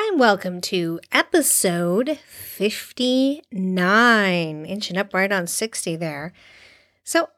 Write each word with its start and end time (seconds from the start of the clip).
And 0.00 0.20
welcome 0.20 0.60
to 0.60 1.00
episode 1.10 2.20
59, 2.24 4.64
inching 4.64 4.96
up 4.96 5.12
right 5.12 5.32
on 5.32 5.48
60 5.48 5.96
there. 5.96 6.32
So, 7.02 7.30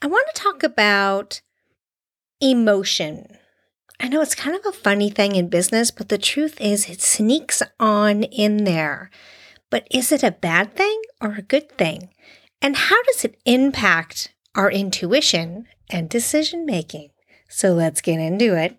I 0.00 0.06
want 0.06 0.28
to 0.32 0.40
talk 0.40 0.62
about 0.62 1.40
emotion. 2.40 3.38
I 3.98 4.06
know 4.06 4.20
it's 4.20 4.36
kind 4.36 4.56
of 4.56 4.64
a 4.64 4.70
funny 4.70 5.10
thing 5.10 5.34
in 5.34 5.48
business, 5.48 5.90
but 5.90 6.08
the 6.08 6.16
truth 6.16 6.60
is 6.60 6.88
it 6.88 7.02
sneaks 7.02 7.60
on 7.80 8.22
in 8.22 8.62
there. 8.62 9.10
But 9.68 9.88
is 9.90 10.12
it 10.12 10.22
a 10.22 10.30
bad 10.30 10.76
thing 10.76 11.02
or 11.20 11.32
a 11.32 11.42
good 11.42 11.72
thing? 11.72 12.10
And 12.62 12.76
how 12.76 13.02
does 13.02 13.24
it 13.24 13.36
impact 13.44 14.32
our 14.54 14.70
intuition 14.70 15.66
and 15.90 16.08
decision 16.08 16.64
making? 16.64 17.10
So 17.48 17.72
let's 17.72 18.00
get 18.00 18.20
into 18.20 18.56
it. 18.56 18.78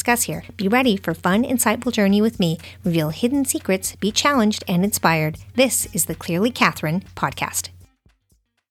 discuss 0.00 0.22
here. 0.22 0.44
Be 0.56 0.66
ready 0.66 0.96
for 0.96 1.12
fun, 1.12 1.44
insightful 1.44 1.92
journey 1.92 2.22
with 2.22 2.40
me. 2.40 2.56
Reveal 2.84 3.10
hidden 3.10 3.44
secrets, 3.44 3.96
be 3.96 4.10
challenged 4.10 4.64
and 4.66 4.82
inspired. 4.82 5.36
This 5.56 5.86
is 5.92 6.06
the 6.06 6.14
Clearly 6.14 6.50
Catherine 6.50 7.04
podcast. 7.14 7.68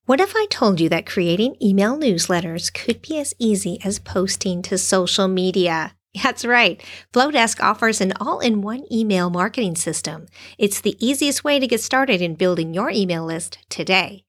What 0.08 0.20
if 0.20 0.34
I 0.36 0.48
told 0.50 0.80
you 0.80 0.90
that 0.90 1.06
creating 1.06 1.56
email 1.62 1.96
newsletters 1.96 2.74
could 2.74 3.04
be 3.04 3.20
as 3.20 3.36
easy 3.38 3.78
as 3.86 4.00
posting 4.00 4.64
to 4.64 4.78
social 4.80 5.28
media? 5.28 5.94
That's 6.24 6.46
right. 6.46 6.82
Flodesk 7.14 7.62
offers 7.62 8.02
an 8.02 8.14
all 8.20 8.40
in 8.40 8.64
one 8.64 8.86
email 8.92 9.30
marketing 9.30 9.76
system. 9.76 10.26
It's 10.58 10.82
the 10.82 10.98
easiest 10.98 11.44
way 11.44 11.60
to 11.60 11.68
get 11.68 11.82
started 11.82 12.24
in 12.24 12.34
building 12.34 12.74
your 12.74 12.90
email 12.90 13.24
list 13.24 13.60
today. 13.70 14.24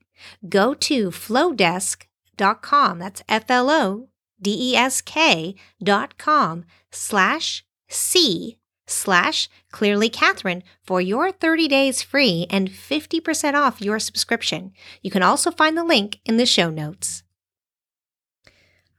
Go 0.46 0.74
to 0.74 1.11
flodesk.com. 1.11 2.98
That's 2.98 3.22
F 3.27 3.50
L 3.50 3.70
O 3.70 4.09
D 4.41 4.72
E 4.72 4.77
S 4.77 5.00
K 5.00 5.55
dot 5.83 6.19
com 6.19 6.64
slash 6.91 7.64
C 7.88 8.58
slash 8.86 9.48
clearly 9.70 10.08
Catherine 10.08 10.62
for 10.83 11.00
your 11.00 11.30
30 11.30 11.69
days 11.69 12.02
free 12.02 12.46
and 12.50 12.70
50% 12.70 13.55
off 13.55 13.80
your 13.80 13.98
subscription. 13.98 14.72
You 15.02 15.11
can 15.11 15.22
also 15.22 15.50
find 15.50 15.77
the 15.77 15.84
link 15.84 16.20
in 16.24 16.36
the 16.36 16.46
show 16.46 16.70
notes. 16.70 17.22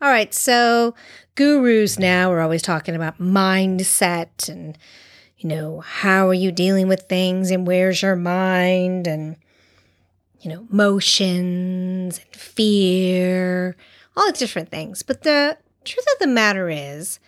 All 0.02 0.10
right, 0.10 0.34
so 0.34 0.96
gurus 1.36 2.00
now 2.00 2.32
are 2.32 2.40
always 2.40 2.64
talking 2.64 2.96
about 2.96 3.20
mindset 3.20 4.50
and, 4.50 4.76
you 5.38 5.48
know, 5.48 5.82
how 5.82 6.28
are 6.28 6.34
you 6.34 6.52
dealing 6.52 6.88
with 6.88 7.04
things 7.04 7.52
and 7.52 7.68
where's 7.68 8.02
your 8.02 8.16
mind 8.16 9.06
and, 9.06 9.38
you 10.40 10.50
know, 10.50 10.66
motions 10.72 12.18
and 12.18 12.36
fear, 12.36 13.76
all 14.16 14.28
these 14.28 14.40
different 14.40 14.70
things. 14.70 15.04
But 15.04 15.24
the 15.24 15.58
truth 15.84 16.06
of 16.14 16.20
the 16.20 16.28
matter 16.28 16.70
is, 16.70 17.20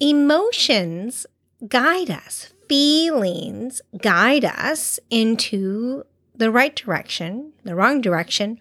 Emotions 0.00 1.26
guide 1.66 2.10
us, 2.10 2.52
feelings 2.68 3.80
guide 4.00 4.44
us 4.44 5.00
into 5.10 6.04
the 6.36 6.50
right 6.50 6.74
direction, 6.74 7.52
the 7.64 7.74
wrong 7.74 8.00
direction, 8.00 8.60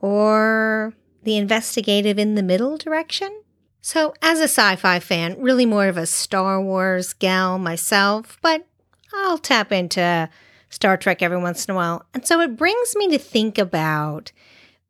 or 0.00 0.94
the 1.22 1.36
investigative 1.36 2.18
in 2.18 2.34
the 2.34 2.42
middle 2.42 2.78
direction. 2.78 3.42
So, 3.82 4.14
as 4.22 4.40
a 4.40 4.44
sci 4.44 4.76
fi 4.76 4.98
fan, 4.98 5.36
really 5.38 5.66
more 5.66 5.88
of 5.88 5.98
a 5.98 6.06
Star 6.06 6.60
Wars 6.62 7.12
gal 7.12 7.58
myself, 7.58 8.38
but 8.40 8.66
I'll 9.12 9.36
tap 9.36 9.70
into 9.70 10.30
Star 10.70 10.96
Trek 10.96 11.20
every 11.22 11.36
once 11.36 11.66
in 11.66 11.72
a 11.72 11.76
while. 11.76 12.06
And 12.14 12.26
so 12.26 12.40
it 12.40 12.56
brings 12.56 12.96
me 12.96 13.08
to 13.10 13.18
think 13.18 13.58
about 13.58 14.32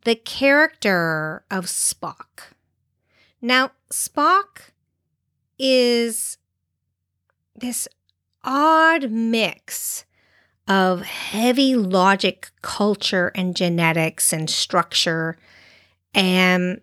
the 0.04 0.14
character 0.14 1.44
of 1.50 1.66
Spock. 1.66 2.52
Now, 3.40 3.72
Spock 3.90 4.70
is 5.58 6.38
this 7.56 7.88
odd 8.42 9.10
mix 9.10 10.04
of 10.66 11.02
heavy 11.02 11.74
logic, 11.74 12.50
culture, 12.62 13.32
and 13.34 13.54
genetics 13.54 14.32
and 14.32 14.48
structure, 14.48 15.38
and 16.14 16.80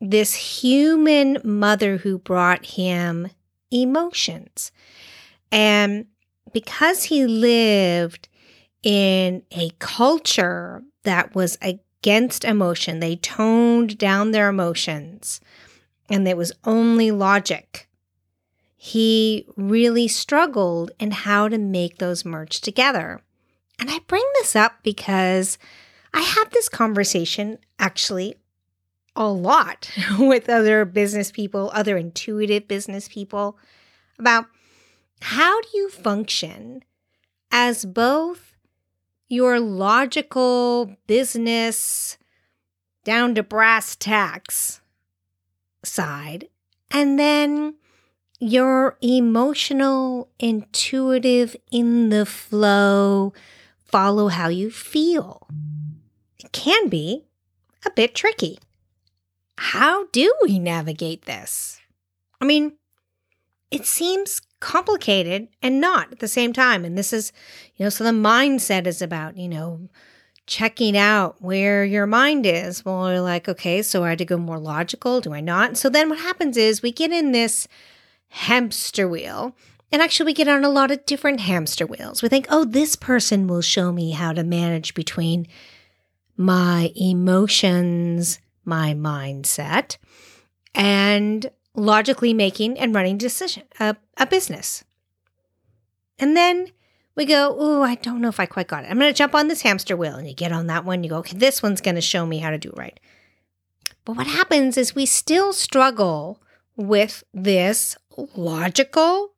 this 0.00 0.34
human 0.34 1.38
mother 1.44 1.98
who 1.98 2.18
brought 2.18 2.64
him 2.64 3.28
emotions. 3.70 4.72
And 5.52 6.06
because 6.52 7.04
he 7.04 7.26
lived 7.26 8.28
in 8.82 9.42
a 9.52 9.70
culture 9.78 10.82
that 11.02 11.34
was 11.34 11.58
against 12.02 12.44
emotion, 12.44 13.00
they 13.00 13.16
toned 13.16 13.98
down 13.98 14.30
their 14.30 14.48
emotions, 14.48 15.40
and 16.08 16.26
it 16.26 16.36
was 16.36 16.52
only 16.64 17.10
logic 17.10 17.88
he 18.82 19.44
really 19.58 20.08
struggled 20.08 20.90
in 20.98 21.10
how 21.10 21.48
to 21.48 21.58
make 21.58 21.98
those 21.98 22.24
merge 22.24 22.62
together. 22.62 23.20
And 23.78 23.90
I 23.90 23.98
bring 24.06 24.24
this 24.36 24.56
up 24.56 24.76
because 24.82 25.58
I 26.14 26.22
have 26.22 26.48
this 26.48 26.70
conversation 26.70 27.58
actually 27.78 28.36
a 29.14 29.28
lot 29.28 29.90
with 30.18 30.48
other 30.48 30.86
business 30.86 31.30
people, 31.30 31.70
other 31.74 31.98
intuitive 31.98 32.68
business 32.68 33.06
people 33.06 33.58
about 34.18 34.46
how 35.20 35.60
do 35.60 35.68
you 35.74 35.90
function 35.90 36.82
as 37.52 37.84
both 37.84 38.49
your 39.30 39.60
logical 39.60 40.96
business 41.06 42.18
down 43.04 43.34
to 43.36 43.42
brass 43.42 43.94
tacks 43.94 44.80
side 45.84 46.48
and 46.90 47.18
then 47.18 47.76
your 48.40 48.98
emotional, 49.00 50.28
intuitive, 50.40 51.54
in 51.70 52.08
the 52.08 52.26
flow, 52.26 53.32
follow 53.84 54.28
how 54.28 54.48
you 54.48 54.70
feel. 54.70 55.46
It 56.42 56.50
can 56.50 56.88
be 56.88 57.26
a 57.86 57.90
bit 57.90 58.14
tricky. 58.14 58.58
How 59.56 60.06
do 60.06 60.34
we 60.42 60.58
navigate 60.58 61.26
this? 61.26 61.80
I 62.40 62.46
mean, 62.46 62.72
it 63.70 63.86
seems 63.86 64.40
complicated 64.60 65.48
and 65.62 65.80
not 65.80 66.12
at 66.12 66.20
the 66.20 66.28
same 66.28 66.52
time. 66.52 66.84
And 66.84 66.96
this 66.96 67.12
is, 67.12 67.32
you 67.76 67.84
know, 67.84 67.90
so 67.90 68.04
the 68.04 68.10
mindset 68.10 68.86
is 68.86 69.02
about, 69.02 69.36
you 69.36 69.48
know, 69.48 69.88
checking 70.46 70.96
out 70.96 71.40
where 71.40 71.84
your 71.84 72.06
mind 72.06 72.44
is. 72.44 72.84
Well, 72.84 73.10
you're 73.10 73.20
like, 73.20 73.48
okay, 73.48 73.82
so 73.82 74.04
I 74.04 74.10
had 74.10 74.18
to 74.18 74.24
go 74.24 74.36
more 74.36 74.58
logical. 74.58 75.20
Do 75.20 75.32
I 75.32 75.40
not? 75.40 75.76
So 75.76 75.88
then 75.88 76.08
what 76.08 76.18
happens 76.18 76.56
is 76.56 76.82
we 76.82 76.92
get 76.92 77.12
in 77.12 77.32
this 77.32 77.66
hamster 78.28 79.08
wheel. 79.08 79.56
And 79.92 80.00
actually, 80.00 80.26
we 80.26 80.34
get 80.34 80.46
on 80.46 80.64
a 80.64 80.68
lot 80.68 80.92
of 80.92 81.04
different 81.04 81.40
hamster 81.40 81.84
wheels. 81.84 82.22
We 82.22 82.28
think, 82.28 82.46
oh, 82.48 82.64
this 82.64 82.94
person 82.94 83.48
will 83.48 83.60
show 83.60 83.90
me 83.90 84.12
how 84.12 84.32
to 84.32 84.44
manage 84.44 84.94
between 84.94 85.48
my 86.36 86.92
emotions, 86.94 88.38
my 88.64 88.94
mindset, 88.94 89.96
and 90.74 91.50
logically 91.74 92.32
making 92.32 92.78
and 92.78 92.94
running 92.94 93.18
decision 93.18 93.64
a, 93.78 93.96
a 94.20 94.26
business. 94.26 94.84
And 96.18 96.36
then 96.36 96.68
we 97.16 97.24
go, 97.24 97.56
oh, 97.58 97.82
I 97.82 97.96
don't 97.96 98.20
know 98.20 98.28
if 98.28 98.38
I 98.38 98.46
quite 98.46 98.68
got 98.68 98.84
it. 98.84 98.90
I'm 98.90 98.98
going 98.98 99.12
to 99.12 99.16
jump 99.16 99.34
on 99.34 99.48
this 99.48 99.62
hamster 99.62 99.96
wheel. 99.96 100.14
And 100.14 100.28
you 100.28 100.34
get 100.34 100.52
on 100.52 100.68
that 100.68 100.84
one. 100.84 101.02
You 101.02 101.10
go, 101.10 101.16
okay, 101.18 101.36
this 101.36 101.62
one's 101.62 101.80
going 101.80 101.96
to 101.96 102.00
show 102.00 102.24
me 102.24 102.38
how 102.38 102.50
to 102.50 102.58
do 102.58 102.68
it 102.68 102.78
right. 102.78 103.00
But 104.04 104.16
what 104.16 104.26
happens 104.26 104.76
is 104.76 104.94
we 104.94 105.06
still 105.06 105.52
struggle 105.52 106.40
with 106.76 107.24
this 107.34 107.96
logical 108.36 109.32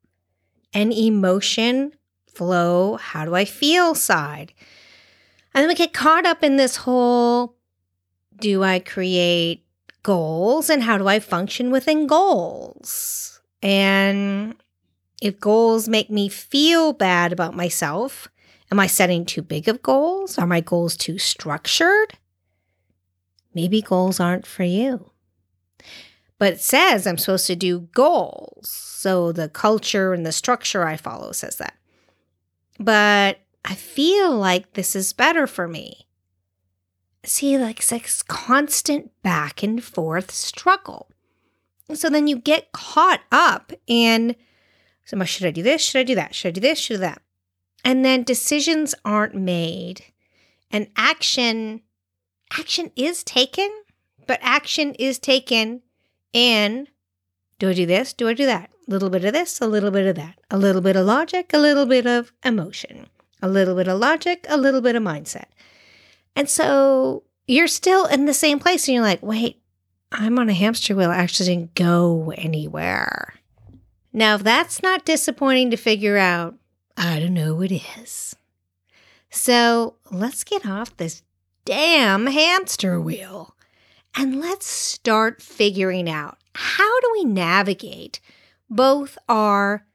and 0.73 0.93
emotion 0.93 1.93
flow, 2.27 2.97
how 2.97 3.25
do 3.25 3.35
I 3.35 3.45
feel 3.45 3.95
side. 3.95 4.53
And 5.53 5.61
then 5.61 5.67
we 5.67 5.75
get 5.75 5.93
caught 5.93 6.25
up 6.25 6.43
in 6.43 6.57
this 6.57 6.77
whole 6.77 7.55
do 8.37 8.63
I 8.63 8.79
create 8.79 9.65
goals 10.01 10.69
and 10.69 10.83
how 10.83 10.97
do 10.97 11.07
I 11.07 11.19
function 11.19 11.71
within 11.71 12.07
goals? 12.07 13.41
And 13.61 14.55
if 15.23 15.39
goals 15.39 15.87
make 15.87 16.09
me 16.09 16.27
feel 16.27 16.91
bad 16.91 17.31
about 17.31 17.55
myself, 17.55 18.27
am 18.69 18.77
I 18.77 18.87
setting 18.87 19.23
too 19.25 19.41
big 19.41 19.69
of 19.69 19.81
goals? 19.81 20.37
Are 20.37 20.45
my 20.45 20.59
goals 20.59 20.97
too 20.97 21.17
structured? 21.17 22.15
Maybe 23.53 23.81
goals 23.81 24.19
aren't 24.19 24.45
for 24.45 24.63
you. 24.63 25.11
but 26.39 26.53
it 26.53 26.59
says 26.61 27.07
I'm 27.07 27.17
supposed 27.17 27.47
to 27.47 27.55
do 27.55 27.87
goals. 27.93 28.67
So 28.67 29.31
the 29.31 29.47
culture 29.47 30.11
and 30.11 30.25
the 30.25 30.33
structure 30.33 30.85
I 30.85 30.97
follow 30.97 31.31
says 31.31 31.55
that. 31.55 31.75
But 32.77 33.39
I 33.63 33.75
feel 33.75 34.35
like 34.35 34.73
this 34.73 34.93
is 34.93 35.13
better 35.13 35.47
for 35.47 35.69
me. 35.69 36.05
See, 37.23 37.57
like 37.57 37.81
like 37.89 38.09
constant 38.27 39.11
back 39.21 39.63
and 39.63 39.81
forth 39.81 40.31
struggle. 40.31 41.09
So 41.93 42.09
then 42.09 42.27
you 42.27 42.35
get 42.35 42.73
caught 42.73 43.21
up 43.31 43.71
in 43.87 44.35
so 45.05 45.21
should 45.23 45.45
I 45.45 45.51
do 45.51 45.63
this? 45.63 45.81
Should 45.81 45.99
I 45.99 46.03
do 46.03 46.15
that? 46.15 46.33
Should 46.35 46.49
I 46.49 46.51
do 46.51 46.61
this? 46.61 46.79
Should 46.79 46.95
I 46.95 46.97
do 46.97 47.01
that? 47.01 47.21
And 47.85 48.05
then 48.05 48.23
decisions 48.23 48.95
aren't 49.03 49.35
made. 49.35 50.05
And 50.71 50.87
action 50.95 51.81
action 52.57 52.91
is 52.95 53.23
taken, 53.23 53.69
but 54.27 54.39
action 54.41 54.93
is 54.95 55.19
taken 55.19 55.81
in 56.31 56.87
do 57.59 57.69
I 57.69 57.73
do 57.73 57.85
this? 57.85 58.13
Do 58.13 58.27
I 58.27 58.33
do 58.33 58.45
that? 58.45 58.71
A 58.87 58.91
little 58.91 59.09
bit 59.09 59.23
of 59.23 59.31
this, 59.31 59.61
a 59.61 59.67
little 59.67 59.91
bit 59.91 60.05
of 60.05 60.15
that. 60.15 60.39
A 60.51 60.57
little 60.57 60.81
bit 60.81 60.95
of 60.95 61.05
logic, 61.05 61.51
a 61.53 61.59
little 61.59 61.85
bit 61.85 62.05
of 62.05 62.33
emotion. 62.43 63.07
A 63.41 63.47
little 63.47 63.75
bit 63.75 63.87
of 63.87 63.99
logic, 63.99 64.45
a 64.49 64.57
little 64.57 64.81
bit 64.81 64.95
of 64.95 65.03
mindset. 65.03 65.45
And 66.35 66.49
so 66.49 67.23
you're 67.47 67.67
still 67.67 68.05
in 68.05 68.25
the 68.25 68.33
same 68.33 68.59
place 68.59 68.87
and 68.87 68.95
you're 68.95 69.03
like, 69.03 69.23
wait, 69.23 69.61
I'm 70.11 70.37
on 70.39 70.49
a 70.49 70.53
hamster 70.53 70.95
wheel. 70.95 71.11
I 71.11 71.17
actually 71.17 71.55
didn't 71.55 71.75
go 71.75 72.33
anywhere. 72.37 73.35
Now, 74.13 74.35
if 74.35 74.43
that's 74.43 74.83
not 74.83 75.05
disappointing 75.05 75.71
to 75.71 75.77
figure 75.77 76.17
out, 76.17 76.55
I 76.95 77.19
don't 77.19 77.33
know 77.33 77.55
what 77.55 77.71
is. 77.71 78.35
So 79.31 79.95
let's 80.11 80.43
get 80.43 80.67
off 80.67 80.95
this 80.95 81.23
damn 81.65 82.27
hamster 82.27 83.01
wheel 83.01 83.55
and 84.15 84.39
let's 84.39 84.67
start 84.67 85.41
figuring 85.41 86.07
out 86.07 86.37
how 86.53 86.99
do 86.99 87.09
we 87.13 87.25
navigate 87.25 88.19
both 88.69 89.17
our 89.27 89.87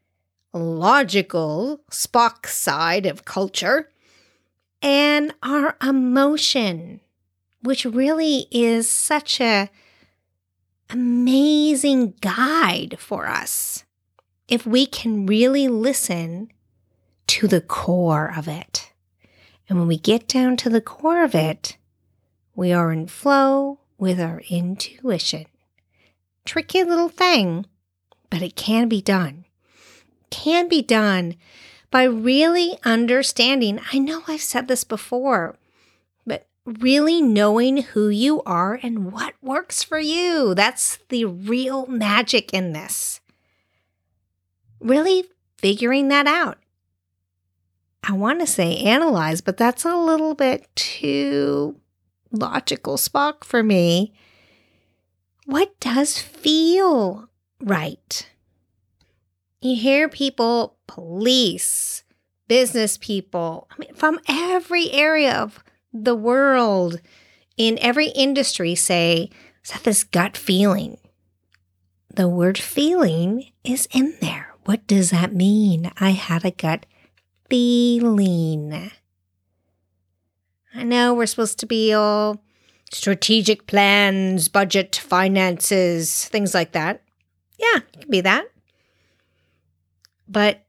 logical 0.53 1.81
Spock 1.89 2.47
side 2.49 3.07
of 3.07 3.25
culture 3.25 3.91
and 4.83 5.33
our 5.45 5.77
emotion, 5.81 7.01
which 7.63 7.85
really 7.85 8.49
is 8.51 8.89
such 8.89 9.41
a 9.41 9.71
amazing 10.91 12.15
guide 12.21 12.97
for 12.99 13.29
us 13.29 13.85
if 14.49 14.67
we 14.67 14.87
can 14.87 15.27
really 15.27 15.69
listen 15.69 16.51
to 17.27 17.47
the 17.47 17.61
core 17.61 18.33
of 18.35 18.49
it. 18.49 18.93
And 19.69 19.79
when 19.79 19.87
we 19.87 19.99
get 19.99 20.27
down 20.27 20.57
to 20.59 20.71
the 20.71 20.81
core 20.81 21.23
of 21.23 21.35
it, 21.35 21.77
we 22.57 22.73
are 22.73 22.91
in 22.91 23.07
flow 23.07 23.81
with 23.99 24.19
our 24.19 24.41
intuition. 24.49 25.45
Tricky 26.47 26.83
little 26.83 27.11
thing, 27.11 27.67
but 28.31 28.41
it 28.41 28.57
can 28.57 28.89
be 28.89 29.03
done. 29.03 29.45
Can 30.31 30.69
be 30.69 30.81
done 30.81 31.37
by 31.91 32.05
really 32.05 32.79
understanding. 32.85 33.81
I 33.93 33.99
know 33.99 34.23
I've 34.27 34.41
said 34.41 34.69
this 34.69 34.85
before, 34.85 35.57
but 36.27 36.47
really 36.65 37.21
knowing 37.21 37.79
who 37.79 38.09
you 38.09 38.43
are 38.45 38.81
and 38.83 39.13
what 39.13 39.35
works 39.43 39.83
for 39.83 39.99
you. 39.99 40.55
That's 40.55 40.99
the 41.11 41.27
real 41.27 41.87
magic 41.87 42.55
in 42.55 42.73
this 42.73 43.21
really 44.81 45.25
figuring 45.59 46.09
that 46.09 46.27
out. 46.27 46.59
I 48.03 48.13
want 48.13 48.41
to 48.41 48.47
say 48.47 48.79
analyze, 48.79 49.41
but 49.41 49.57
that's 49.57 49.85
a 49.85 49.97
little 49.97 50.35
bit 50.35 50.69
too 50.75 51.79
logical 52.31 52.97
Spock 52.97 53.45
for 53.45 53.63
me. 53.63 54.13
What 55.47 55.79
does 55.81 56.19
feel 56.19 57.29
right? 57.61 58.29
You 59.61 59.77
hear 59.77 60.09
people, 60.09 60.77
police, 60.87 62.05
business 62.47 62.97
people, 62.97 63.69
I 63.71 63.75
mean, 63.79 63.95
from 63.95 64.21
every 64.29 64.93
area 64.93 65.35
of 65.35 65.63
the 65.93 66.15
world, 66.15 67.01
in 67.57 67.79
every 67.81 68.09
industry, 68.09 68.75
say, 68.75 69.31
is 69.65 69.71
that 69.73 69.83
this 69.83 70.05
gut 70.05 70.37
feeling? 70.37 70.99
The 72.15 72.29
word 72.29 72.57
feeling 72.57 73.51
is 73.65 73.89
in 73.93 74.15
there. 74.21 74.48
What 74.69 74.87
does 74.87 75.13
that 75.13 75.35
mean? 75.35 75.91
I 75.99 76.11
had 76.11 76.45
a 76.45 76.51
gut 76.51 76.85
feeling. 77.49 78.91
I 80.75 80.83
know 80.83 81.15
we're 81.15 81.25
supposed 81.25 81.59
to 81.61 81.67
be 81.67 81.95
all 81.95 82.43
strategic 82.93 83.67
plans, 83.67 84.49
budget, 84.49 84.95
finances, 84.95 86.27
things 86.27 86.53
like 86.53 86.73
that. 86.73 87.03
Yeah, 87.59 87.79
it 87.79 88.01
can 88.01 88.11
be 88.11 88.21
that. 88.21 88.49
But 90.29 90.67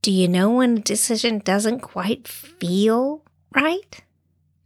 do 0.00 0.10
you 0.10 0.26
know 0.26 0.52
when 0.52 0.78
a 0.78 0.80
decision 0.80 1.40
doesn't 1.40 1.80
quite 1.80 2.26
feel 2.26 3.22
right? 3.54 4.02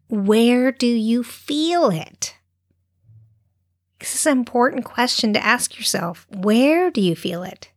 Where 0.09 0.71
do 0.71 0.87
you 0.87 1.25
feel 1.25 1.91
it? 1.91 2.37
This 3.99 4.15
is 4.15 4.27
an 4.27 4.39
important 4.39 4.85
question 4.85 5.33
to 5.33 5.45
ask 5.45 5.77
yourself. 5.77 6.29
Where 6.31 6.93
do 6.93 7.01
you 7.01 7.17
feel 7.17 7.43
it? 7.43 7.73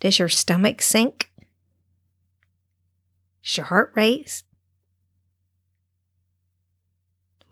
Does 0.00 0.18
your 0.18 0.28
stomach 0.28 0.82
sink? 0.82 1.30
Does 3.42 3.56
your 3.56 3.66
heart 3.66 3.92
race? 3.94 4.44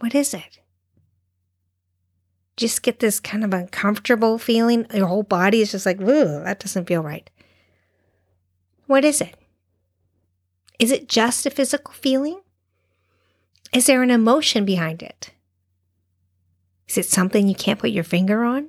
What 0.00 0.14
is 0.14 0.35
it? 0.35 0.61
Just 2.56 2.82
get 2.82 3.00
this 3.00 3.19
kind 3.19 3.44
of 3.44 3.52
uncomfortable 3.52 4.38
feeling. 4.38 4.87
Your 4.93 5.06
whole 5.06 5.23
body 5.23 5.61
is 5.61 5.73
just 5.73 5.87
like, 5.87 6.00
ooh, 6.00 6.43
that 6.44 6.61
doesn't 6.61 6.87
feel 6.87 7.02
right. 7.02 7.29
What 8.87 9.05
is 9.05 9.20
it? 9.20 9.35
Is 10.79 10.93
it 10.93 11.08
just 11.08 11.47
a 11.47 11.50
physical 11.50 11.94
feeling? 11.94 12.40
Is 13.73 13.87
there 13.87 14.02
an 14.02 14.11
emotion 14.11 14.64
behind 14.64 15.02
it? 15.02 15.32
Is 16.87 16.99
it 16.99 17.06
something 17.06 17.49
you 17.49 17.55
can't 17.55 17.81
put 17.81 17.90
your 17.90 18.05
finger 18.05 18.44
on? 18.44 18.69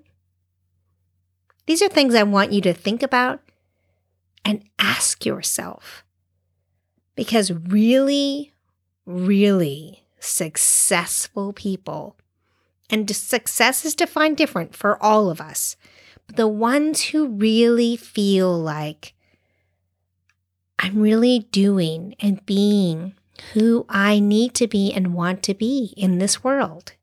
These 1.67 1.81
are 1.81 1.89
things 1.89 2.15
I 2.15 2.23
want 2.23 2.53
you 2.53 2.61
to 2.61 2.73
think 2.73 3.03
about 3.03 3.41
and 4.45 4.63
ask 4.79 5.25
yourself. 5.25 6.05
Because 7.15 7.51
really, 7.51 8.53
really 9.05 10.05
successful 10.19 11.51
people, 11.51 12.15
and 12.89 13.09
success 13.09 13.83
is 13.83 13.95
defined 13.95 14.37
different 14.37 14.75
for 14.75 15.01
all 15.03 15.29
of 15.29 15.41
us, 15.41 15.75
but 16.27 16.35
the 16.35 16.47
ones 16.47 17.05
who 17.05 17.27
really 17.27 17.97
feel 17.97 18.57
like 18.57 19.13
I'm 20.77 21.01
really 21.01 21.39
doing 21.51 22.15
and 22.19 22.45
being 22.45 23.15
who 23.53 23.85
I 23.89 24.19
need 24.19 24.53
to 24.55 24.67
be 24.67 24.93
and 24.93 25.13
want 25.13 25.41
to 25.43 25.53
be 25.53 25.93
in 25.97 26.19
this 26.19 26.43
world. 26.43 26.93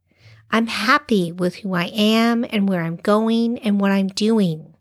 I'm 0.51 0.67
happy 0.67 1.33
with 1.33 1.57
who 1.57 1.75
I 1.75 1.87
am 1.87 2.45
and 2.51 2.69
where 2.69 2.83
I'm 2.83 2.97
going 2.97 3.59
and 3.59 3.81
what 3.81 3.91
I'm 3.91 4.09
doing. 4.09 4.72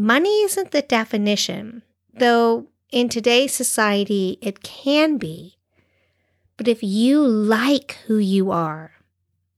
Money 0.00 0.42
isn't 0.42 0.70
the 0.70 0.82
definition, 0.82 1.82
though 2.14 2.68
in 2.92 3.08
today's 3.08 3.52
society 3.52 4.38
it 4.40 4.62
can 4.62 5.18
be. 5.18 5.56
But 6.56 6.68
if 6.68 6.84
you 6.84 7.26
like 7.26 7.98
who 8.06 8.16
you 8.16 8.52
are, 8.52 8.92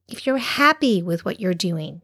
if 0.08 0.26
you're 0.26 0.38
happy 0.38 1.02
with 1.02 1.26
what 1.26 1.40
you're 1.40 1.52
doing, 1.52 2.00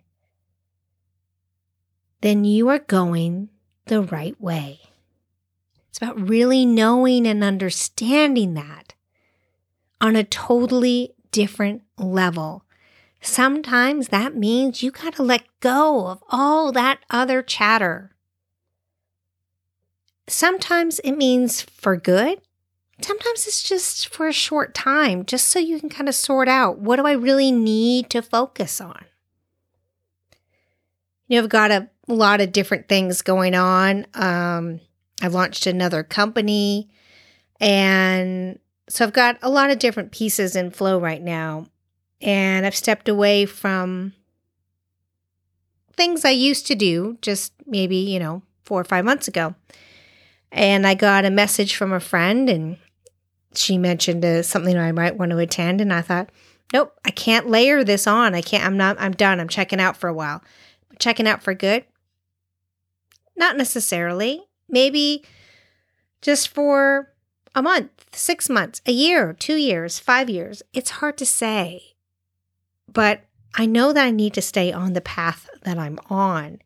then 2.21 2.45
you 2.45 2.69
are 2.69 2.81
going 2.81 3.49
the 3.87 4.03
right 4.03 4.39
way. 4.39 4.81
It's 5.89 5.97
about 5.97 6.29
really 6.29 6.67
knowing 6.67 7.27
and 7.27 7.43
understanding 7.43 8.53
that 8.53 8.93
on 9.99 10.15
a 10.15 10.25
totally 10.25 11.15
different 11.33 11.85
level. 11.97 12.65
Sometimes 13.23 14.09
that 14.09 14.37
means 14.37 14.83
you 14.83 14.91
got 14.91 15.15
to 15.15 15.23
let 15.23 15.45
go 15.61 16.09
of 16.09 16.23
all 16.29 16.71
that 16.73 16.99
other 17.09 17.41
chatter 17.41 18.13
Sometimes 20.29 20.99
it 21.01 21.13
means 21.13 21.63
for 21.63 21.97
good. 21.97 22.41
Sometimes 23.01 23.47
it's 23.47 23.63
just 23.63 24.09
for 24.09 24.27
a 24.27 24.33
short 24.33 24.75
time, 24.75 25.25
just 25.25 25.49
so 25.49 25.59
you 25.59 25.79
can 25.79 25.89
kind 25.89 26.09
of 26.09 26.15
sort 26.15 26.49
out 26.49 26.79
what 26.79 26.97
do 26.97 27.07
I 27.07 27.13
really 27.13 27.53
need 27.53 28.09
to 28.11 28.23
focus 28.23 28.81
on. 28.81 29.05
You 31.29 31.39
know, 31.39 31.45
I've 31.45 31.51
got 31.51 31.71
a 31.71 31.89
lot 32.09 32.41
of 32.41 32.53
different 32.53 32.89
things 32.89 33.21
going 33.23 33.55
on. 33.55 34.07
Um, 34.15 34.81
I've 35.21 35.35
launched 35.35 35.67
another 35.67 36.03
company, 36.03 36.89
and 37.61 38.59
so 38.89 39.05
I've 39.05 39.13
got 39.13 39.39
a 39.43 39.51
lot 39.51 39.71
of 39.71 39.79
different 39.79 40.13
pieces 40.13 40.57
in 40.57 40.71
flow 40.71 40.99
right 40.99 41.23
now. 41.23 41.67
And 42.23 42.65
I've 42.65 42.75
stepped 42.75 43.09
away 43.09 43.45
from 43.45 44.15
things 45.97 46.25
I 46.25 46.31
used 46.31 46.67
to 46.69 46.75
do 46.75 47.19
just 47.21 47.53
maybe, 47.67 47.97
you 47.97 48.19
know, 48.19 48.43
four 48.65 48.81
or 48.81 48.85
five 48.85 49.05
months 49.05 49.29
ago. 49.29 49.55
And 50.57 50.87
I 50.87 50.95
got 50.95 51.27
a 51.27 51.31
message 51.31 51.77
from 51.77 51.93
a 51.93 52.01
friend, 52.01 52.49
and 52.49 52.79
she 53.55 53.77
mentioned 53.77 54.25
uh, 54.25 54.43
something 54.43 54.77
I 54.77 54.91
might 54.91 55.19
want 55.19 55.31
to 55.33 55.39
attend. 55.39 55.83
And 55.83 55.93
I 55.93 56.01
thought, 56.01 56.31
nope, 56.73 56.99
I 57.05 57.11
can't 57.11 57.51
layer 57.51 57.85
this 57.85 58.07
on. 58.07 58.35
I 58.35 58.41
can't, 58.41 58.65
I'm 58.65 58.79
not, 58.79 58.97
I'm 58.99 59.13
done. 59.13 59.39
I'm 59.39 59.51
checking 59.51 59.81
out 59.81 59.99
for 59.99 60.09
a 60.09 60.15
while. 60.15 60.43
Checking 60.99 61.29
out 61.29 61.43
for 61.43 61.53
good? 61.53 61.85
Not 63.37 63.59
necessarily. 63.59 64.45
Maybe 64.67 65.23
just 66.23 66.49
for 66.49 67.13
a 67.55 67.61
month, 67.61 68.07
six 68.13 68.49
months, 68.49 68.81
a 68.87 68.93
year, 68.93 69.35
two 69.35 69.57
years, 69.57 69.99
five 69.99 70.31
years. 70.31 70.63
It's 70.73 70.91
hard 70.91 71.19
to 71.19 71.27
say. 71.27 71.83
But 72.91 73.25
I 73.55 73.67
know 73.67 73.93
that 73.93 74.07
I 74.07 74.11
need 74.11 74.33
to 74.35 74.43
stay 74.43 74.73
on 74.73 74.95
the 74.95 75.03
path 75.03 75.51
that 75.65 75.79
I'm 75.79 75.99
on 76.09 76.61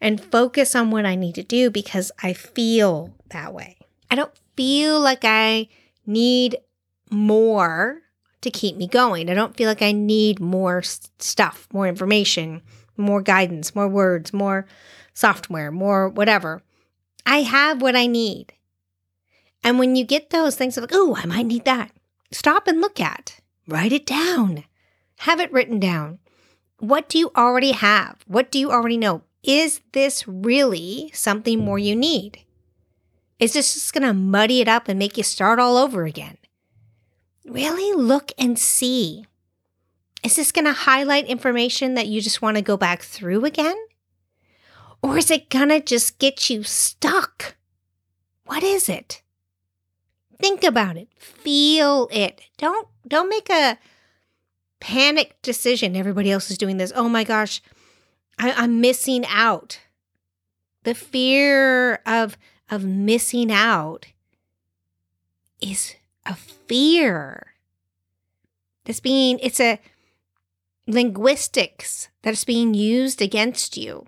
and 0.00 0.22
focus 0.22 0.74
on 0.74 0.90
what 0.90 1.06
I 1.06 1.14
need 1.14 1.34
to 1.36 1.42
do 1.42 1.70
because 1.70 2.12
I 2.22 2.32
feel 2.32 3.14
that 3.30 3.52
way. 3.52 3.78
I 4.10 4.14
don't 4.14 4.32
feel 4.56 5.00
like 5.00 5.24
I 5.24 5.68
need 6.06 6.56
more 7.10 8.02
to 8.42 8.50
keep 8.50 8.76
me 8.76 8.86
going. 8.86 9.28
I 9.28 9.34
don't 9.34 9.56
feel 9.56 9.68
like 9.68 9.82
I 9.82 9.92
need 9.92 10.40
more 10.40 10.82
stuff, 10.82 11.66
more 11.72 11.86
information, 11.86 12.62
more 12.96 13.22
guidance, 13.22 13.74
more 13.74 13.88
words, 13.88 14.32
more 14.32 14.66
software, 15.14 15.70
more 15.70 16.08
whatever. 16.08 16.62
I 17.24 17.42
have 17.42 17.82
what 17.82 17.96
I 17.96 18.06
need. 18.06 18.52
And 19.64 19.78
when 19.78 19.96
you 19.96 20.04
get 20.04 20.30
those 20.30 20.54
things 20.54 20.76
of 20.76 20.82
like, 20.82 20.90
oh, 20.94 21.16
I 21.16 21.26
might 21.26 21.46
need 21.46 21.64
that, 21.64 21.90
stop 22.30 22.68
and 22.68 22.80
look 22.80 23.00
at, 23.00 23.40
write 23.66 23.92
it 23.92 24.06
down, 24.06 24.64
have 25.18 25.40
it 25.40 25.52
written 25.52 25.80
down. 25.80 26.20
What 26.78 27.08
do 27.08 27.18
you 27.18 27.32
already 27.36 27.72
have? 27.72 28.18
What 28.26 28.52
do 28.52 28.58
you 28.58 28.70
already 28.70 28.96
know? 28.96 29.22
Is 29.46 29.80
this 29.92 30.26
really 30.26 31.10
something 31.14 31.60
more 31.60 31.78
you 31.78 31.94
need? 31.94 32.40
Is 33.38 33.52
this 33.52 33.74
just 33.74 33.94
going 33.94 34.02
to 34.02 34.12
muddy 34.12 34.60
it 34.60 34.66
up 34.66 34.88
and 34.88 34.98
make 34.98 35.16
you 35.16 35.22
start 35.22 35.60
all 35.60 35.76
over 35.76 36.04
again? 36.04 36.36
Really 37.46 37.92
look 37.92 38.32
and 38.36 38.58
see. 38.58 39.24
Is 40.24 40.34
this 40.34 40.50
going 40.50 40.64
to 40.64 40.72
highlight 40.72 41.26
information 41.26 41.94
that 41.94 42.08
you 42.08 42.20
just 42.20 42.42
want 42.42 42.56
to 42.56 42.62
go 42.62 42.76
back 42.76 43.02
through 43.02 43.44
again? 43.44 43.76
Or 45.00 45.16
is 45.16 45.30
it 45.30 45.48
going 45.48 45.68
to 45.68 45.80
just 45.80 46.18
get 46.18 46.50
you 46.50 46.64
stuck? 46.64 47.54
What 48.46 48.64
is 48.64 48.88
it? 48.88 49.22
Think 50.40 50.64
about 50.64 50.96
it. 50.96 51.08
Feel 51.18 52.08
it. 52.10 52.40
Don't 52.58 52.88
don't 53.06 53.28
make 53.28 53.48
a 53.48 53.78
panic 54.80 55.40
decision. 55.42 55.96
Everybody 55.96 56.30
else 56.30 56.50
is 56.50 56.58
doing 56.58 56.76
this. 56.76 56.92
Oh 56.94 57.08
my 57.08 57.24
gosh, 57.24 57.62
I, 58.38 58.52
I'm 58.52 58.80
missing 58.80 59.24
out. 59.28 59.80
The 60.84 60.94
fear 60.94 62.00
of 62.06 62.36
of 62.70 62.84
missing 62.84 63.50
out 63.50 64.06
is 65.60 65.94
a 66.24 66.34
fear. 66.34 67.54
That's 68.84 69.00
being 69.00 69.38
it's 69.40 69.60
a 69.60 69.80
linguistics 70.86 72.08
that 72.22 72.32
is 72.32 72.44
being 72.44 72.74
used 72.74 73.20
against 73.20 73.76
you. 73.76 74.06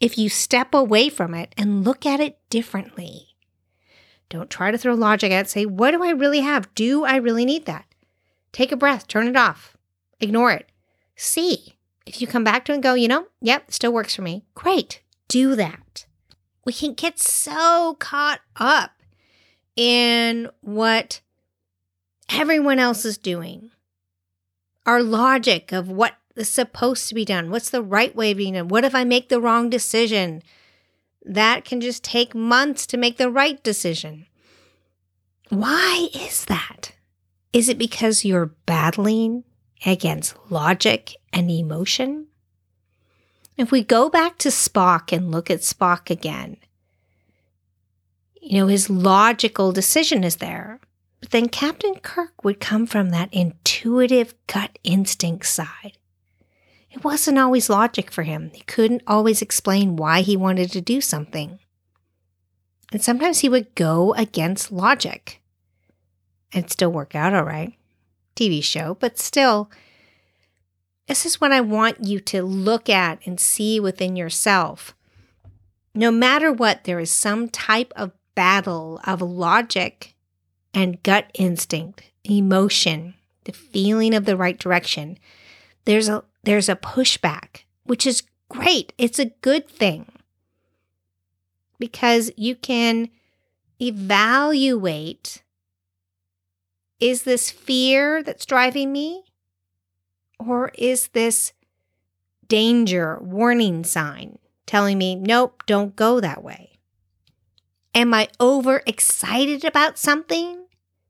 If 0.00 0.18
you 0.18 0.28
step 0.28 0.74
away 0.74 1.08
from 1.08 1.34
it 1.34 1.54
and 1.56 1.84
look 1.84 2.04
at 2.04 2.20
it 2.20 2.38
differently, 2.50 3.36
don't 4.28 4.50
try 4.50 4.70
to 4.70 4.78
throw 4.78 4.94
logic 4.94 5.32
at 5.32 5.46
it. 5.46 5.48
Say, 5.48 5.64
what 5.64 5.92
do 5.92 6.04
I 6.04 6.10
really 6.10 6.40
have? 6.40 6.72
Do 6.74 7.04
I 7.04 7.16
really 7.16 7.44
need 7.44 7.64
that? 7.66 7.86
Take 8.52 8.72
a 8.72 8.76
breath, 8.76 9.08
turn 9.08 9.26
it 9.26 9.36
off, 9.36 9.76
ignore 10.20 10.52
it. 10.52 10.70
See 11.16 11.75
if 12.06 12.20
you 12.20 12.26
come 12.26 12.44
back 12.44 12.64
to 12.64 12.72
it 12.72 12.76
and 12.76 12.82
go, 12.82 12.94
you 12.94 13.08
know, 13.08 13.26
yep, 13.40 13.70
still 13.70 13.92
works 13.92 14.14
for 14.14 14.22
me. 14.22 14.44
Great. 14.54 15.02
Do 15.28 15.56
that. 15.56 16.06
We 16.64 16.72
can 16.72 16.94
get 16.94 17.18
so 17.18 17.96
caught 17.98 18.40
up 18.56 18.92
in 19.76 20.48
what 20.60 21.20
everyone 22.30 22.78
else 22.78 23.04
is 23.04 23.18
doing. 23.18 23.70
Our 24.86 25.02
logic 25.02 25.72
of 25.72 25.88
what 25.88 26.14
is 26.36 26.48
supposed 26.48 27.08
to 27.08 27.14
be 27.14 27.24
done, 27.24 27.50
what's 27.50 27.70
the 27.70 27.82
right 27.82 28.14
way 28.14 28.30
of 28.30 28.36
being 28.36 28.54
done, 28.54 28.68
what 28.68 28.84
if 28.84 28.94
I 28.94 29.04
make 29.04 29.28
the 29.28 29.40
wrong 29.40 29.68
decision? 29.68 30.42
That 31.24 31.64
can 31.64 31.80
just 31.80 32.04
take 32.04 32.34
months 32.34 32.86
to 32.86 32.96
make 32.96 33.16
the 33.16 33.30
right 33.30 33.60
decision. 33.62 34.26
Why 35.48 36.08
is 36.14 36.44
that? 36.44 36.92
Is 37.52 37.68
it 37.68 37.78
because 37.78 38.24
you're 38.24 38.54
battling 38.66 39.44
against 39.84 40.36
logic 40.50 41.16
and 41.36 41.50
emotion? 41.50 42.28
If 43.58 43.70
we 43.70 43.84
go 43.84 44.08
back 44.08 44.38
to 44.38 44.48
Spock 44.48 45.12
and 45.12 45.30
look 45.30 45.50
at 45.50 45.60
Spock 45.60 46.08
again, 46.08 46.56
you 48.40 48.58
know, 48.58 48.66
his 48.68 48.88
logical 48.88 49.70
decision 49.70 50.24
is 50.24 50.36
there. 50.36 50.80
But 51.20 51.30
then 51.30 51.48
Captain 51.48 51.96
Kirk 51.96 52.44
would 52.44 52.60
come 52.60 52.86
from 52.86 53.10
that 53.10 53.32
intuitive 53.32 54.34
gut 54.46 54.78
instinct 54.84 55.46
side. 55.46 55.98
It 56.90 57.04
wasn't 57.04 57.38
always 57.38 57.68
logic 57.68 58.10
for 58.10 58.22
him. 58.22 58.50
He 58.54 58.62
couldn't 58.62 59.02
always 59.06 59.42
explain 59.42 59.96
why 59.96 60.22
he 60.22 60.36
wanted 60.36 60.70
to 60.72 60.80
do 60.80 61.00
something. 61.00 61.58
And 62.92 63.02
sometimes 63.02 63.40
he 63.40 63.48
would 63.48 63.74
go 63.74 64.14
against 64.14 64.72
logic 64.72 65.42
and 66.52 66.70
still 66.70 66.92
work 66.92 67.14
out 67.14 67.34
all 67.34 67.44
right. 67.44 67.74
TV 68.36 68.62
show, 68.62 68.96
but 69.00 69.18
still, 69.18 69.70
this 71.06 71.24
is 71.24 71.40
what 71.40 71.52
I 71.52 71.60
want 71.60 72.04
you 72.04 72.20
to 72.20 72.42
look 72.42 72.88
at 72.88 73.20
and 73.26 73.38
see 73.38 73.78
within 73.78 74.16
yourself. 74.16 74.94
No 75.94 76.10
matter 76.10 76.52
what, 76.52 76.84
there 76.84 77.00
is 77.00 77.10
some 77.10 77.48
type 77.48 77.92
of 77.96 78.12
battle 78.34 79.00
of 79.04 79.22
logic 79.22 80.14
and 80.74 81.02
gut 81.02 81.30
instinct, 81.34 82.10
emotion, 82.24 83.14
the 83.44 83.52
feeling 83.52 84.14
of 84.14 84.24
the 84.24 84.36
right 84.36 84.58
direction. 84.58 85.18
There's 85.84 86.08
a 86.08 86.24
there's 86.42 86.68
a 86.68 86.76
pushback, 86.76 87.62
which 87.84 88.06
is 88.06 88.22
great. 88.48 88.92
It's 88.98 89.18
a 89.18 89.32
good 89.40 89.68
thing. 89.68 90.06
Because 91.78 92.30
you 92.36 92.56
can 92.56 93.08
evaluate 93.80 95.42
is 96.98 97.24
this 97.24 97.50
fear 97.50 98.22
that's 98.22 98.46
driving 98.46 98.90
me? 98.90 99.25
Or 100.38 100.70
is 100.74 101.08
this 101.08 101.52
danger, 102.48 103.18
warning 103.20 103.84
sign 103.84 104.38
telling 104.66 104.98
me, 104.98 105.14
nope, 105.14 105.62
don't 105.66 105.96
go 105.96 106.20
that 106.20 106.42
way? 106.42 106.78
Am 107.94 108.12
I 108.12 108.28
over 108.38 108.82
excited 108.86 109.64
about 109.64 109.98
something 109.98 110.66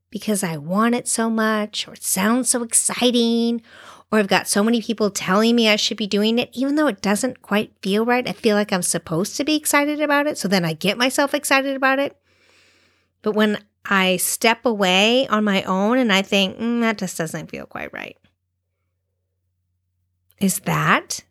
because 0.09 0.43
I 0.43 0.57
want 0.57 0.95
it 0.95 1.07
so 1.07 1.29
much, 1.29 1.87
or 1.87 1.93
it 1.93 2.03
sounds 2.03 2.49
so 2.49 2.63
exciting, 2.63 3.61
or 4.11 4.19
I've 4.19 4.27
got 4.27 4.47
so 4.47 4.63
many 4.63 4.81
people 4.81 5.09
telling 5.09 5.55
me 5.55 5.67
I 5.67 5.75
should 5.75 5.97
be 5.97 6.07
doing 6.07 6.39
it, 6.39 6.49
even 6.53 6.75
though 6.75 6.87
it 6.87 7.01
doesn't 7.01 7.41
quite 7.41 7.73
feel 7.81 8.05
right? 8.05 8.27
I 8.27 8.31
feel 8.31 8.55
like 8.55 8.71
I'm 8.71 8.81
supposed 8.81 9.35
to 9.35 9.43
be 9.43 9.55
excited 9.55 9.99
about 9.99 10.27
it. 10.27 10.37
So 10.37 10.47
then 10.47 10.63
I 10.63 10.73
get 10.73 10.97
myself 10.97 11.33
excited 11.33 11.75
about 11.75 11.99
it. 11.99 12.15
But 13.21 13.33
when 13.33 13.61
I 13.85 14.17
step 14.17 14.65
away 14.65 15.27
on 15.27 15.43
my 15.43 15.63
own 15.63 15.97
and 15.97 16.13
I 16.13 16.21
think, 16.21 16.57
mm, 16.57 16.79
that 16.81 16.97
just 16.97 17.17
doesn't 17.17 17.51
feel 17.51 17.65
quite 17.65 17.91
right. 17.91 18.17
Is 20.39 20.59
that 20.61 21.21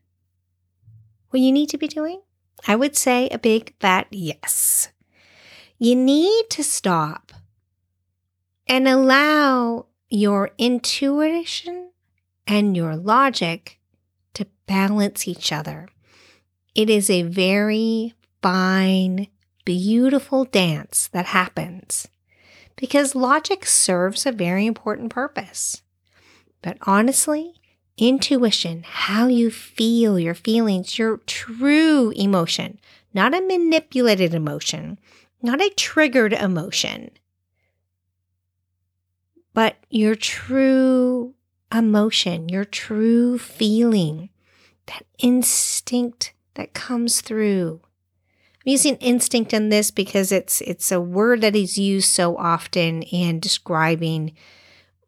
what 1.30 1.40
you 1.40 1.52
need 1.52 1.68
to 1.70 1.78
be 1.78 1.88
doing? 1.88 2.22
I 2.66 2.76
would 2.76 2.96
say 2.96 3.28
a 3.28 3.38
big 3.38 3.75
fat 3.78 4.06
yes 4.10 4.88
you 5.78 5.94
need 5.94 6.48
to 6.50 6.64
stop 6.64 7.32
and 8.66 8.88
allow 8.88 9.86
your 10.08 10.50
intuition 10.58 11.90
and 12.46 12.76
your 12.76 12.96
logic 12.96 13.78
to 14.34 14.46
balance 14.66 15.28
each 15.28 15.52
other. 15.52 15.88
It 16.75 16.88
is 16.88 17.10
a 17.10 17.22
very 17.22 18.14
fine, 18.42 19.28
beautiful 19.64 20.44
dance 20.44 21.08
that 21.08 21.26
happens 21.26 22.08
because 22.76 23.14
logic 23.14 23.66
serves 23.66 24.25
a 24.25 24.32
very 24.32 24.66
important 24.66 25.10
purpose. 25.10 25.82
But 26.62 26.78
honestly, 26.82 27.54
intuition, 27.99 28.85
how 28.87 29.26
you 29.26 29.50
feel 29.50 30.19
your 30.19 30.35
feelings, 30.35 30.99
your 30.99 31.19
true 31.26 32.12
emotion, 32.17 32.79
not 33.15 33.35
a 33.35 33.41
manipulated 33.41 34.35
emotion, 34.35 34.99
not 35.43 35.61
a 35.61 35.71
triggered 35.71 36.33
emotion, 36.33 37.11
but 39.55 39.76
your 39.88 40.15
true 40.15 41.35
emotion, 41.73 42.49
your 42.49 42.65
true 42.65 43.38
feeling, 43.38 44.29
that 44.87 45.05
instinct 45.19 46.35
that 46.55 46.75
comes 46.75 47.21
through. 47.21 47.81
I'm 48.67 48.73
using 48.73 48.97
instinct 48.97 49.55
in 49.55 49.69
this 49.69 49.91
because 49.91 50.33
it's 50.33 50.61
it's 50.61 50.91
a 50.93 51.00
word 51.00 51.41
that 51.41 51.57
is 51.57 51.79
used 51.79 52.11
so 52.11 52.37
often 52.37 53.03
in 53.03 53.41
describing 53.41 54.35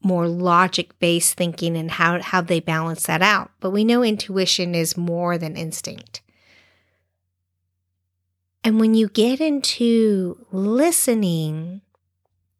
more 0.02 0.28
logic-based 0.28 1.34
thinking 1.34 1.76
and 1.76 1.90
how, 1.90 2.20
how 2.22 2.40
they 2.40 2.60
balance 2.60 3.04
that 3.04 3.22
out. 3.22 3.50
But 3.60 3.70
we 3.70 3.84
know 3.84 4.02
intuition 4.02 4.74
is 4.74 4.96
more 4.96 5.38
than 5.38 5.56
instinct. 5.56 6.22
And 8.62 8.80
when 8.80 8.94
you 8.94 9.08
get 9.08 9.40
into 9.40 10.46
listening 10.50 11.82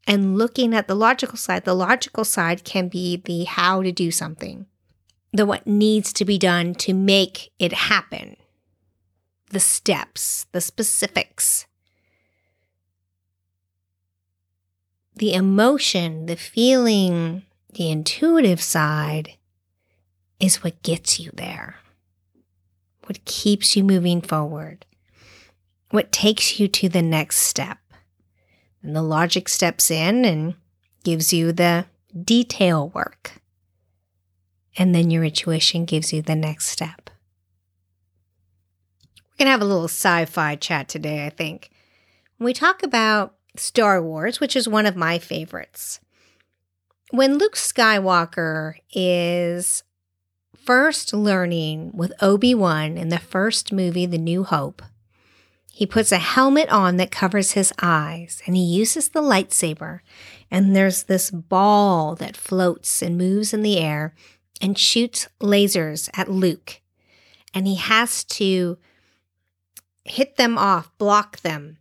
and 0.09 0.39
looking 0.39 0.75
at 0.75 0.89
the 0.89 0.95
logical 0.97 1.37
side. 1.37 1.65
The 1.65 1.75
logical 1.75 2.25
side 2.25 2.65
can 2.65 2.89
be 2.89 3.17
the 3.17 3.45
how 3.45 3.83
to 3.83 3.93
do 3.93 4.11
something, 4.11 4.67
the 5.33 5.45
what 5.47 5.67
needs 5.67 6.13
to 6.15 6.25
be 6.25 6.39
done 6.39 6.75
to 6.77 6.95
make 6.95 7.53
it 7.59 7.75
happen, 7.75 8.37
the 9.51 9.61
steps, 9.61 10.47
the 10.53 10.63
specifics. 10.63 11.67
The 15.19 15.35
emotion, 15.35 16.27
the 16.27 16.37
feeling, 16.37 17.43
the 17.75 17.91
intuitive 17.91 18.63
side 18.63 19.35
is 20.39 20.63
what 20.63 20.81
gets 20.85 21.19
you 21.19 21.33
there, 21.35 21.75
what 23.05 23.25
keeps 23.25 23.77
you 23.77 23.83
moving 23.83 24.21
forward, 24.23 24.87
what 25.91 26.13
takes 26.13 26.61
you 26.61 26.69
to 26.69 26.89
the 26.89 27.03
next 27.03 27.39
step. 27.39 27.79
And 28.81 28.95
the 28.95 29.03
logic 29.03 29.49
steps 29.49 29.91
in 29.91 30.25
and 30.25 30.55
gives 31.03 31.33
you 31.33 31.51
the 31.51 31.87
detail 32.25 32.91
work. 32.91 33.43
And 34.77 34.95
then 34.95 35.11
your 35.11 35.25
intuition 35.25 35.85
gives 35.85 36.13
you 36.13 36.23
the 36.23 36.37
next 36.37 36.67
step. 36.67 37.11
We're 39.17 39.39
going 39.39 39.47
to 39.47 39.51
have 39.51 39.63
a 39.63 39.65
little 39.65 39.87
sci 39.87 40.27
fi 40.27 40.55
chat 40.55 40.89
today, 40.89 41.27
I 41.27 41.31
think. 41.31 41.71
When 42.37 42.45
we 42.45 42.53
talk 42.53 42.85
about 42.85 43.35
Star 43.59 44.03
Wars, 44.03 44.41
which 44.41 44.57
is 44.57 44.69
one 44.69 44.87
of 44.87 44.97
my 44.97 45.19
favorites, 45.19 46.01
when 47.11 47.39
Luke 47.39 47.57
Skywalker 47.57 48.75
is 48.93 49.83
first 50.55 51.15
learning 51.15 51.93
with 51.95 52.13
Obi 52.21 52.55
Wan 52.55 52.99
in 52.99 53.09
the 53.09 53.19
first 53.19 53.73
movie, 53.73 54.05
The 54.07 54.19
New 54.19 54.45
Hope, 54.45 54.83
he 55.73 55.87
puts 55.87 56.11
a 56.11 56.19
helmet 56.19 56.69
on 56.71 56.97
that 56.97 57.13
covers 57.13 57.53
his 57.53 57.73
eyes 57.81 58.43
and 58.47 58.57
he 58.57 58.63
uses 58.63 59.11
the 59.11 59.23
lightsaber. 59.23 60.01
And 60.51 60.75
there's 60.75 61.05
this 61.05 61.31
ball 61.31 62.17
that 62.17 62.37
floats 62.37 63.01
and 63.01 63.17
moves 63.17 63.55
in 63.55 63.63
the 63.63 63.79
air 63.79 64.13
and 64.61 64.77
shoots 64.77 65.29
lasers 65.41 66.11
at 66.15 66.29
Luke. 66.29 66.81
And 67.55 67.67
he 67.67 67.77
has 67.77 68.25
to 68.25 68.77
hit 70.05 70.37
them 70.37 70.59
off, 70.59 70.91
block 70.99 71.41
them 71.41 71.79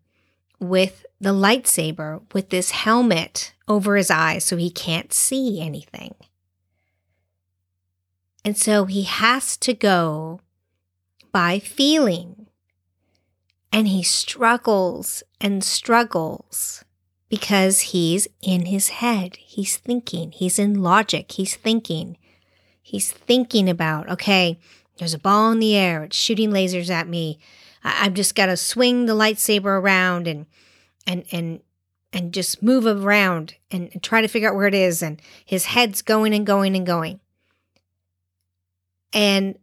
with 0.59 1.05
the 1.19 1.33
lightsaber 1.33 2.21
with 2.33 2.49
this 2.49 2.71
helmet 2.71 3.53
over 3.67 3.95
his 3.95 4.11
eyes 4.11 4.43
so 4.43 4.57
he 4.57 4.69
can't 4.69 5.13
see 5.13 5.61
anything. 5.61 6.15
And 8.45 8.57
so 8.57 8.85
he 8.85 9.03
has 9.03 9.57
to 9.57 9.73
go 9.73 10.39
by 11.31 11.59
feeling 11.59 12.47
and 13.71 13.87
he 13.87 14.03
struggles 14.03 15.23
and 15.41 15.63
struggles 15.63 16.85
because 17.29 17.81
he's 17.81 18.27
in 18.41 18.67
his 18.67 18.89
head. 18.89 19.35
He's 19.37 19.77
thinking, 19.77 20.31
he's 20.31 20.57
in 20.57 20.81
logic, 20.81 21.33
he's 21.33 21.55
thinking. 21.55 22.17
He's 22.81 23.11
thinking 23.11 23.69
about, 23.69 24.09
okay, 24.09 24.59
there's 24.97 25.13
a 25.13 25.19
ball 25.19 25.51
in 25.51 25.59
the 25.59 25.75
air, 25.75 26.03
it's 26.03 26.15
shooting 26.15 26.51
lasers 26.51 26.89
at 26.89 27.07
me. 27.07 27.39
I- 27.84 28.05
have 28.05 28.13
just 28.13 28.36
got 28.36 28.48
to 28.48 28.57
swing 28.57 29.05
the 29.05 29.13
lightsaber 29.13 29.65
around 29.65 30.27
and 30.27 30.46
and 31.05 31.25
and 31.31 31.62
and 32.13 32.34
just 32.34 32.63
move 32.63 32.86
around 32.86 33.55
and, 33.69 33.89
and 33.93 34.01
try 34.01 34.22
to 34.22 34.27
figure 34.27 34.50
out 34.50 34.55
where 34.55 34.67
it 34.67 34.74
is 34.74 35.03
and 35.03 35.22
his 35.46 35.65
head's 35.65 36.01
going 36.01 36.34
and 36.34 36.46
going 36.46 36.75
and 36.75 36.86
going. 36.86 37.19
And 39.13 39.57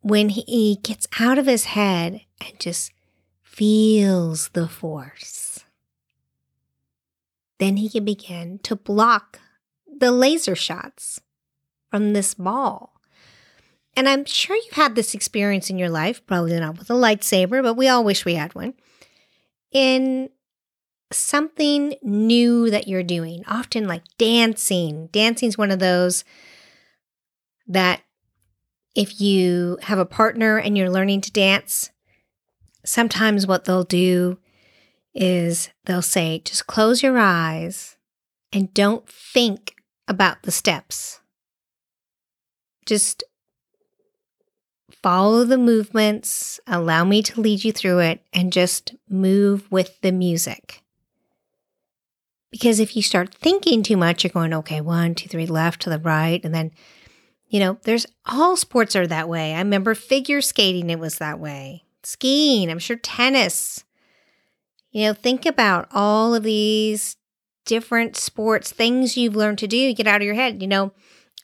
when 0.00 0.28
he 0.28 0.78
gets 0.82 1.06
out 1.18 1.38
of 1.38 1.46
his 1.46 1.64
head 1.64 2.22
and 2.40 2.58
just 2.60 2.92
feels 3.42 4.50
the 4.50 4.68
force. 4.68 5.64
Then 7.58 7.78
he 7.78 7.88
can 7.88 8.04
begin 8.04 8.58
to 8.64 8.76
block 8.76 9.40
the 9.86 10.12
laser 10.12 10.54
shots 10.54 11.22
from 11.90 12.12
this 12.12 12.34
ball. 12.34 12.95
And 13.96 14.08
I'm 14.08 14.26
sure 14.26 14.54
you've 14.54 14.74
had 14.74 14.94
this 14.94 15.14
experience 15.14 15.70
in 15.70 15.78
your 15.78 15.88
life, 15.88 16.24
probably 16.26 16.60
not 16.60 16.78
with 16.78 16.90
a 16.90 16.94
lightsaber, 16.94 17.62
but 17.62 17.74
we 17.74 17.88
all 17.88 18.04
wish 18.04 18.26
we 18.26 18.34
had 18.34 18.54
one. 18.54 18.74
In 19.72 20.28
something 21.10 21.94
new 22.02 22.70
that 22.70 22.86
you're 22.86 23.02
doing, 23.02 23.42
often 23.48 23.88
like 23.88 24.02
dancing. 24.18 25.08
Dancing 25.12 25.48
is 25.48 25.56
one 25.56 25.70
of 25.70 25.78
those 25.78 26.24
that 27.66 28.02
if 28.94 29.20
you 29.20 29.78
have 29.82 29.98
a 29.98 30.06
partner 30.06 30.58
and 30.58 30.76
you're 30.76 30.90
learning 30.90 31.22
to 31.22 31.32
dance, 31.32 31.90
sometimes 32.84 33.46
what 33.46 33.64
they'll 33.64 33.84
do 33.84 34.38
is 35.14 35.70
they'll 35.86 36.02
say, 36.02 36.40
just 36.44 36.66
close 36.66 37.02
your 37.02 37.18
eyes 37.18 37.96
and 38.52 38.74
don't 38.74 39.08
think 39.08 39.74
about 40.06 40.42
the 40.42 40.50
steps. 40.50 41.20
Just 42.84 43.24
follow 45.06 45.44
the 45.44 45.56
movements, 45.56 46.58
allow 46.66 47.04
me 47.04 47.22
to 47.22 47.40
lead 47.40 47.62
you 47.62 47.70
through 47.70 48.00
it, 48.00 48.20
and 48.32 48.52
just 48.52 48.92
move 49.08 49.70
with 49.70 50.00
the 50.00 50.10
music. 50.10 50.82
Because 52.50 52.80
if 52.80 52.96
you 52.96 53.02
start 53.02 53.32
thinking 53.32 53.84
too 53.84 53.96
much, 53.96 54.24
you're 54.24 54.32
going, 54.32 54.52
okay, 54.52 54.80
one, 54.80 55.14
two, 55.14 55.28
three, 55.28 55.46
left 55.46 55.82
to 55.82 55.90
the 55.90 56.00
right. 56.00 56.44
And 56.44 56.52
then, 56.52 56.72
you 57.46 57.60
know, 57.60 57.78
there's 57.84 58.04
all 58.24 58.56
sports 58.56 58.96
are 58.96 59.06
that 59.06 59.28
way. 59.28 59.54
I 59.54 59.58
remember 59.58 59.94
figure 59.94 60.40
skating, 60.40 60.90
it 60.90 60.98
was 60.98 61.18
that 61.18 61.38
way 61.38 61.84
skiing, 62.02 62.68
I'm 62.68 62.80
sure 62.80 62.96
tennis. 62.96 63.84
You 64.90 65.04
know, 65.04 65.14
think 65.14 65.46
about 65.46 65.86
all 65.92 66.34
of 66.34 66.42
these 66.42 67.16
different 67.64 68.16
sports, 68.16 68.72
things 68.72 69.16
you've 69.16 69.36
learned 69.36 69.58
to 69.58 69.68
do, 69.68 69.94
get 69.94 70.08
out 70.08 70.20
of 70.20 70.26
your 70.26 70.34
head. 70.34 70.62
You 70.62 70.66
know, 70.66 70.90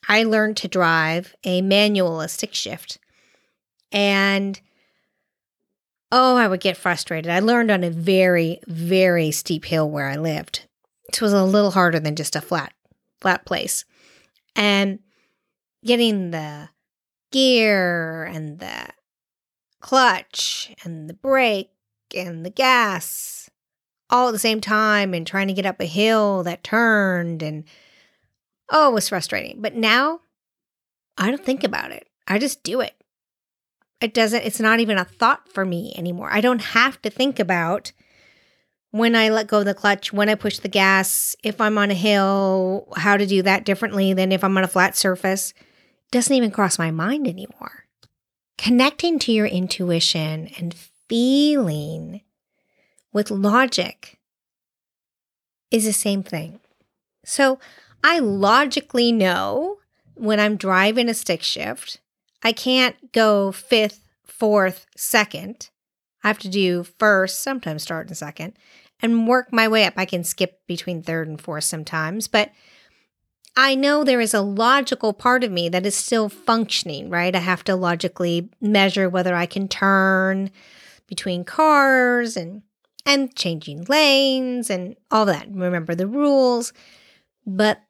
I 0.09 0.25
learned 0.25 0.57
to 0.57 0.69
drive 0.69 1.37
a 1.45 1.63
manual, 1.63 2.21
a 2.21 2.29
stick 2.29 2.55
shift. 2.55 2.99
And 3.93 4.61
oh, 6.11 6.37
I 6.37 6.49
would 6.49 6.61
get 6.61 6.77
frustrated. 6.77 7.31
I 7.31 7.41
learned 7.41 7.71
on 7.71 7.85
a 7.85 7.91
very, 7.91 8.61
very 8.67 9.31
steep 9.31 9.65
hill 9.65 9.89
where 9.89 10.09
I 10.09 10.17
lived. 10.17 10.67
It 11.09 11.21
was 11.21 11.33
a 11.33 11.45
little 11.45 11.71
harder 11.71 12.01
than 12.01 12.17
just 12.17 12.37
a 12.37 12.41
flat, 12.41 12.73
flat 13.21 13.45
place. 13.45 13.85
And 14.57 14.99
getting 15.85 16.31
the 16.31 16.71
gear 17.31 18.25
and 18.25 18.59
the 18.59 18.89
clutch 19.81 20.73
and 20.85 21.09
the 21.09 21.15
brake 21.15 21.71
and 22.15 22.45
the 22.47 22.51
gas 22.51 23.51
all 24.11 24.29
at 24.29 24.33
the 24.33 24.39
same 24.39 24.61
time 24.61 25.15
and 25.15 25.27
trying 25.27 25.49
to 25.49 25.55
get 25.55 25.67
up 25.67 25.81
a 25.81 25.87
hill 25.87 26.43
that 26.45 26.63
turned 26.63 27.43
and 27.43 27.65
oh, 28.71 28.91
it 28.91 28.95
was 28.95 29.09
frustrating. 29.09 29.61
But 29.61 29.75
now 29.75 30.21
I 31.17 31.31
don't 31.31 31.45
think 31.45 31.65
about 31.65 31.91
it. 31.91 32.07
I 32.29 32.39
just 32.39 32.63
do 32.63 32.81
it. 32.81 32.95
It 34.03 34.13
doesn't, 34.13 34.43
it's 34.43 34.61
not 34.61 34.81
even 34.81 34.99
a 34.99 35.05
thought 35.05 35.49
for 35.53 35.65
me 35.65 35.95
anymore. 35.97 36.29
I 36.33 36.41
don't 36.41 36.61
have 36.61 37.01
to 37.03 37.11
think 37.11 37.39
about 37.39 37.93
when 38.91 39.15
I 39.15 39.31
let 39.31 39.47
go 39.47 39.61
of 39.61 39.65
the 39.65 39.75
clutch, 39.75 40.13
when 40.13 40.29
I 40.29 40.35
push 40.35 40.59
the 40.59 40.69
gas, 40.69 41.37
if 41.43 41.61
I'm 41.61 41.79
on 41.79 41.91
a 41.91 41.95
hill, 41.95 42.89
how 42.97 43.17
to 43.17 43.25
do 43.27 43.43
that 43.43 43.65
differently 43.65 44.13
than 44.13 44.33
if 44.33 44.45
I'm 44.45 44.59
on 44.59 44.65
a 44.65 44.69
flat 44.69 44.97
surface. 44.97 45.53
It 45.53 46.11
doesn't 46.11 46.35
even 46.35 46.51
cross 46.51 46.79
my 46.79 46.91
mind 46.91 47.27
anymore 47.27 47.83
connecting 48.63 49.19
to 49.19 49.33
your 49.33 49.47
intuition 49.47 50.49
and 50.57 50.73
feeling 51.09 52.21
with 53.13 53.29
logic 53.29 54.21
is 55.73 55.85
the 55.85 55.93
same 55.93 56.23
thing. 56.23 56.61
So 57.25 57.59
I 58.05 58.21
logically 58.21 59.11
know 59.11 59.79
when 60.15 60.39
I'm 60.39 60.57
driving 60.57 61.09
a 61.09 61.15
stick 61.15 61.43
shift, 61.43 61.99
I 62.43 62.53
can't 62.53 63.13
go 63.13 63.53
fifth, 63.53 64.09
fourth, 64.25 64.87
second. 64.97 65.71
I 66.25 66.29
have 66.29 66.39
to 66.41 66.49
do 66.49 66.83
first, 66.85 67.41
sometimes 67.41 67.83
start 67.83 68.09
in 68.09 68.15
second, 68.15 68.55
and 69.01 69.27
work 69.27 69.53
my 69.53 69.69
way 69.69 69.85
up. 69.85 69.95
I 69.97 70.05
can 70.05 70.25
skip 70.25 70.61
between 70.67 71.03
third 71.03 71.29
and 71.29 71.41
fourth 71.41 71.65
sometimes, 71.65 72.29
but 72.29 72.51
I 73.57 73.75
know 73.75 74.03
there 74.03 74.21
is 74.21 74.33
a 74.33 74.41
logical 74.41 75.13
part 75.13 75.45
of 75.45 75.53
me 75.53 75.69
that 75.69 75.85
is 75.85 75.95
still 75.95 76.29
functioning, 76.29 77.11
right? 77.11 77.35
I 77.35 77.41
have 77.41 77.65
to 77.65 77.77
logically 77.77 78.49
measure 78.61 79.09
whether 79.09 79.35
I 79.35 79.47
can 79.47 79.69
turn 79.69 80.51
between 81.07 81.45
cars 81.45 82.37
and 82.37 82.63
and 83.05 83.35
changing 83.35 83.85
lanes 83.89 84.71
and 84.71 84.97
all 85.11 85.27
that. 85.27 85.49
Remember 85.51 85.95
the 85.95 86.07
rules. 86.07 86.73
But 87.45 87.81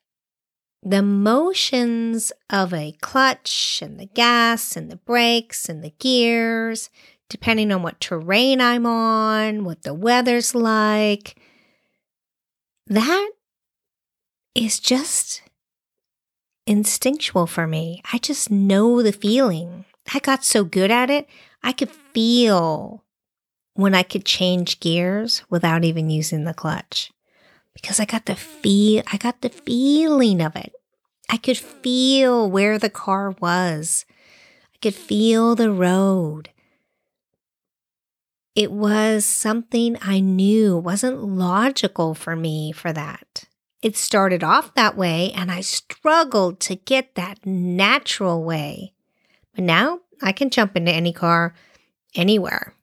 the 0.83 1.03
motions 1.03 2.33
of 2.51 2.75
a 2.75 2.93
clutch 3.01 3.81
and 3.83 4.01
the 4.01 4.07
gas 4.07 4.77
and 4.77 4.91
the 4.91 4.97
brakes 4.97 5.69
and 5.69 5.83
the 5.83 5.95
gears, 5.99 6.91
depending 7.29 7.71
on 7.71 7.83
what 7.83 8.01
terrain 8.01 8.61
I'm 8.61 8.85
on, 8.85 9.65
what 9.65 9.83
the 9.83 9.95
weather's 9.95 10.55
like, 10.55 11.41
that 12.89 13.31
is 14.55 14.81
just 14.81 15.43
instinctual 16.67 17.47
for 17.47 17.67
me. 17.67 18.03
I 18.13 18.19
just 18.19 18.51
know 18.51 19.03
the 19.03 19.13
feeling. 19.13 19.85
I 20.13 20.19
got 20.19 20.45
so 20.45 20.65
good 20.65 20.91
at 20.91 21.11
it, 21.11 21.29
I 21.63 21.73
could 21.73 21.91
feel 21.91 23.05
when 23.75 23.95
I 23.95 24.03
could 24.03 24.25
change 24.25 24.81
gears 24.81 25.45
without 25.49 25.85
even 25.85 26.11
using 26.11 26.45
the 26.45 26.53
clutch. 26.53 27.13
Because 27.75 28.01
I 28.01 28.05
got 28.05 28.27
the 28.27 28.35
feel, 28.35 29.03
I 29.13 29.17
got 29.17 29.41
the 29.41 29.49
feeling 29.49 30.41
of 30.41 30.57
it. 30.57 30.73
I 31.29 31.37
could 31.37 31.59
feel 31.59 32.51
where 32.51 32.79
the 32.79 32.91
car 32.91 33.35
was. 33.41 34.05
I 34.75 34.79
could 34.81 34.95
feel 34.95 35.55
the 35.55 35.71
road. 35.71 36.51
It 38.55 38.71
was 38.71 39.25
something 39.25 39.97
I 40.03 40.21
knew 40.21 40.77
wasn't 40.77 41.25
logical 41.25 42.15
for 42.15 42.37
me 42.37 42.71
for 42.73 42.93
that. 42.93 43.45
It 43.81 43.97
started 43.97 44.45
off 44.45 44.75
that 44.75 44.97
way 44.97 45.33
and 45.35 45.51
I 45.51 45.63
struggled 45.63 46.61
to 46.61 46.77
get 46.77 47.15
that 47.15 47.45
natural 47.47 48.45
way. 48.45 48.93
But 49.55 49.65
now 49.65 50.01
I 50.23 50.33
can 50.33 50.51
jump 50.51 50.77
into 50.77 50.93
any 50.93 51.13
car 51.13 51.55
anywhere 52.15 52.75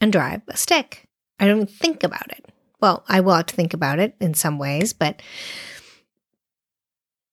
and 0.00 0.12
drive 0.12 0.42
a 0.48 0.56
stick. 0.56 1.08
I 1.38 1.46
don't 1.46 1.70
think 1.70 2.02
about 2.02 2.30
it. 2.32 2.49
Well, 2.80 3.04
I 3.08 3.20
will 3.20 3.34
have 3.34 3.46
to 3.46 3.54
think 3.54 3.74
about 3.74 3.98
it 3.98 4.14
in 4.20 4.34
some 4.34 4.58
ways, 4.58 4.92
but 4.92 5.20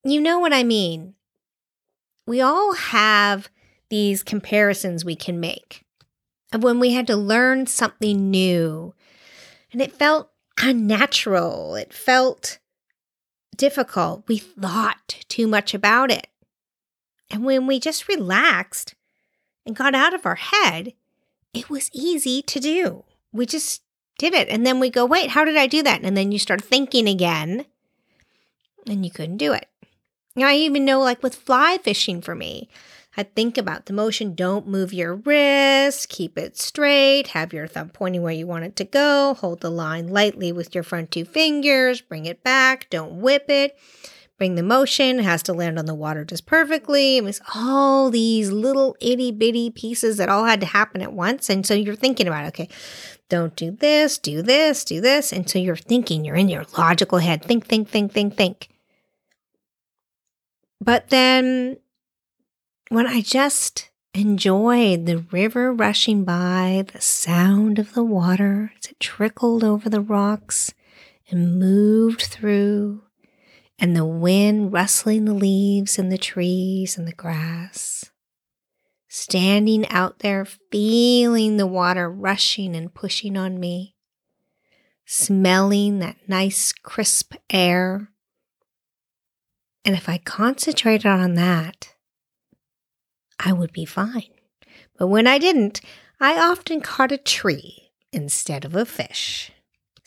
you 0.03 0.21
know 0.21 0.39
what 0.39 0.53
I 0.53 0.63
mean. 0.63 1.13
We 2.25 2.41
all 2.41 2.73
have 2.73 3.49
these 3.89 4.23
comparisons 4.23 5.05
we 5.05 5.15
can 5.15 5.39
make 5.39 5.85
of 6.51 6.63
when 6.63 6.79
we 6.79 6.91
had 6.91 7.07
to 7.07 7.15
learn 7.15 7.67
something 7.67 8.29
new 8.29 8.93
and 9.71 9.81
it 9.81 9.93
felt 9.93 10.29
unnatural. 10.61 11.75
It 11.75 11.93
felt 11.93 12.59
difficult. 13.55 14.27
We 14.27 14.37
thought 14.37 15.25
too 15.29 15.47
much 15.47 15.73
about 15.73 16.11
it. 16.11 16.27
And 17.29 17.43
when 17.43 17.67
we 17.67 17.79
just 17.79 18.07
relaxed 18.07 18.95
and 19.65 19.75
got 19.75 19.95
out 19.95 20.13
of 20.13 20.25
our 20.25 20.35
head, 20.35 20.93
it 21.53 21.69
was 21.69 21.89
easy 21.93 22.41
to 22.43 22.59
do. 22.59 23.03
We 23.31 23.45
just 23.45 23.81
did 24.17 24.33
it. 24.33 24.49
And 24.49 24.65
then 24.65 24.79
we 24.79 24.89
go, 24.89 25.05
wait, 25.05 25.31
how 25.31 25.45
did 25.45 25.57
I 25.57 25.67
do 25.67 25.83
that? 25.83 26.01
And 26.03 26.17
then 26.17 26.31
you 26.31 26.39
start 26.39 26.63
thinking 26.63 27.07
again 27.07 27.65
and 28.87 29.05
you 29.05 29.11
couldn't 29.11 29.37
do 29.37 29.53
it. 29.53 29.67
Know, 30.35 30.47
I 30.47 30.55
even 30.55 30.85
know, 30.85 30.99
like 31.01 31.23
with 31.23 31.35
fly 31.35 31.79
fishing 31.81 32.21
for 32.21 32.35
me, 32.35 32.69
I 33.15 33.23
think 33.23 33.57
about 33.57 33.87
the 33.87 33.93
motion. 33.93 34.35
Don't 34.35 34.67
move 34.67 34.93
your 34.93 35.15
wrist, 35.15 36.09
keep 36.09 36.37
it 36.37 36.57
straight, 36.57 37.29
have 37.29 37.53
your 37.53 37.67
thumb 37.67 37.89
pointing 37.89 38.21
where 38.21 38.31
you 38.31 38.45
want 38.45 38.65
it 38.65 38.75
to 38.75 38.83
go, 38.83 39.33
hold 39.33 39.61
the 39.61 39.71
line 39.71 40.09
lightly 40.09 40.51
with 40.51 40.75
your 40.75 40.83
front 40.83 41.09
two 41.09 41.25
fingers, 41.25 42.01
bring 42.01 42.25
it 42.25 42.43
back, 42.43 42.87
don't 42.91 43.19
whip 43.19 43.45
it. 43.49 43.75
Bring 44.37 44.53
the 44.53 44.63
motion, 44.63 45.19
has 45.19 45.41
to 45.43 45.53
land 45.53 45.79
on 45.79 45.87
the 45.87 45.95
water 45.95 46.23
just 46.23 46.45
perfectly. 46.45 47.17
It 47.17 47.23
was 47.23 47.41
all 47.55 48.11
these 48.11 48.51
little 48.51 48.95
itty 49.01 49.31
bitty 49.31 49.71
pieces 49.71 50.17
that 50.17 50.29
all 50.29 50.45
had 50.45 50.59
to 50.59 50.67
happen 50.67 51.01
at 51.01 51.13
once. 51.13 51.49
And 51.49 51.65
so 51.65 51.73
you're 51.73 51.95
thinking 51.95 52.27
about, 52.27 52.45
okay, 52.49 52.69
don't 53.29 53.55
do 53.55 53.71
this, 53.71 54.19
do 54.19 54.43
this, 54.43 54.85
do 54.85 55.01
this. 55.01 55.33
And 55.33 55.49
so 55.49 55.57
you're 55.57 55.75
thinking, 55.75 56.23
you're 56.23 56.35
in 56.35 56.49
your 56.49 56.65
logical 56.77 57.17
head. 57.17 57.43
Think, 57.43 57.65
think, 57.65 57.89
think, 57.89 58.11
think, 58.11 58.35
think. 58.35 58.69
But 60.79 61.09
then 61.09 61.77
when 62.89 63.07
I 63.07 63.21
just 63.21 63.89
enjoyed 64.13 65.07
the 65.07 65.25
river 65.31 65.73
rushing 65.73 66.23
by, 66.23 66.85
the 66.93 67.01
sound 67.01 67.79
of 67.79 67.93
the 67.93 68.03
water 68.03 68.71
as 68.77 68.91
it 68.91 68.99
trickled 68.99 69.63
over 69.63 69.89
the 69.89 70.01
rocks 70.01 70.73
and 71.29 71.59
moved 71.59 72.21
through, 72.21 73.01
and 73.79 73.95
the 73.95 74.05
wind 74.05 74.73
rustling 74.73 75.25
the 75.25 75.33
leaves 75.33 75.99
and 75.99 76.11
the 76.11 76.17
trees 76.17 76.97
and 76.97 77.07
the 77.07 77.13
grass. 77.13 78.11
Standing 79.07 79.87
out 79.89 80.19
there, 80.19 80.45
feeling 80.45 81.57
the 81.57 81.67
water 81.67 82.09
rushing 82.09 82.75
and 82.75 82.93
pushing 82.93 83.37
on 83.37 83.59
me, 83.59 83.95
smelling 85.05 85.99
that 85.99 86.17
nice 86.27 86.73
crisp 86.73 87.33
air. 87.49 88.09
And 89.85 89.95
if 89.95 90.09
I 90.09 90.17
concentrated 90.17 91.05
on 91.05 91.35
that, 91.35 91.93
I 93.39 93.53
would 93.53 93.71
be 93.71 93.85
fine. 93.85 94.29
But 94.97 95.07
when 95.07 95.27
I 95.27 95.37
didn't, 95.37 95.81
I 96.19 96.37
often 96.37 96.81
caught 96.81 97.11
a 97.11 97.17
tree 97.17 97.91
instead 98.11 98.65
of 98.65 98.75
a 98.75 98.85
fish. 98.85 99.51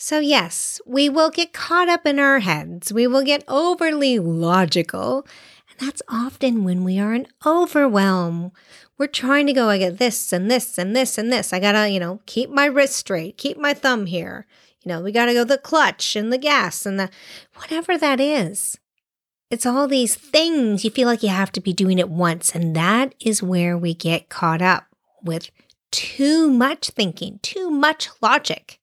So, 0.02 0.18
yes, 0.18 0.80
we 0.86 1.10
will 1.10 1.28
get 1.28 1.52
caught 1.52 1.90
up 1.90 2.06
in 2.06 2.18
our 2.18 2.38
heads. 2.38 2.90
We 2.90 3.06
will 3.06 3.22
get 3.22 3.44
overly 3.46 4.18
logical. 4.18 5.26
And 5.68 5.88
that's 5.88 6.00
often 6.08 6.64
when 6.64 6.84
we 6.84 6.98
are 6.98 7.12
in 7.12 7.26
overwhelm. 7.44 8.52
We're 8.96 9.08
trying 9.08 9.46
to 9.48 9.52
go, 9.52 9.68
I 9.68 9.76
get 9.76 9.98
this 9.98 10.32
and 10.32 10.50
this 10.50 10.78
and 10.78 10.96
this 10.96 11.18
and 11.18 11.30
this. 11.30 11.52
I 11.52 11.60
gotta, 11.60 11.90
you 11.90 12.00
know, 12.00 12.20
keep 12.24 12.48
my 12.48 12.64
wrist 12.64 12.96
straight, 12.96 13.36
keep 13.36 13.58
my 13.58 13.74
thumb 13.74 14.06
here. 14.06 14.46
You 14.82 14.88
know, 14.88 15.02
we 15.02 15.12
gotta 15.12 15.34
go 15.34 15.44
the 15.44 15.58
clutch 15.58 16.16
and 16.16 16.32
the 16.32 16.38
gas 16.38 16.86
and 16.86 16.98
the 16.98 17.10
whatever 17.56 17.98
that 17.98 18.20
is. 18.20 18.78
It's 19.50 19.66
all 19.66 19.86
these 19.86 20.14
things 20.14 20.82
you 20.82 20.90
feel 20.90 21.08
like 21.08 21.22
you 21.22 21.28
have 21.28 21.52
to 21.52 21.60
be 21.60 21.74
doing 21.74 21.98
it 21.98 22.08
once. 22.08 22.54
And 22.54 22.74
that 22.74 23.14
is 23.20 23.42
where 23.42 23.76
we 23.76 23.92
get 23.92 24.30
caught 24.30 24.62
up 24.62 24.86
with 25.22 25.50
too 25.90 26.50
much 26.50 26.88
thinking, 26.88 27.38
too 27.42 27.70
much 27.70 28.08
logic. 28.22 28.79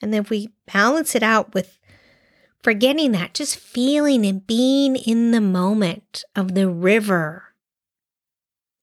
And 0.00 0.12
then 0.12 0.22
if 0.22 0.30
we 0.30 0.50
balance 0.72 1.14
it 1.14 1.22
out 1.22 1.54
with 1.54 1.78
forgetting 2.62 3.12
that, 3.12 3.34
just 3.34 3.58
feeling 3.58 4.26
and 4.26 4.46
being 4.46 4.96
in 4.96 5.30
the 5.30 5.40
moment 5.40 6.24
of 6.34 6.54
the 6.54 6.68
river. 6.68 7.42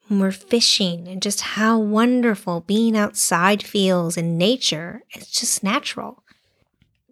When 0.07 0.19
we're 0.19 0.31
fishing 0.31 1.07
and 1.07 1.21
just 1.21 1.41
how 1.41 1.79
wonderful 1.79 2.61
being 2.61 2.97
outside 2.97 3.63
feels 3.63 4.17
in 4.17 4.37
nature. 4.37 5.03
It's 5.11 5.31
just 5.31 5.63
natural. 5.63 6.23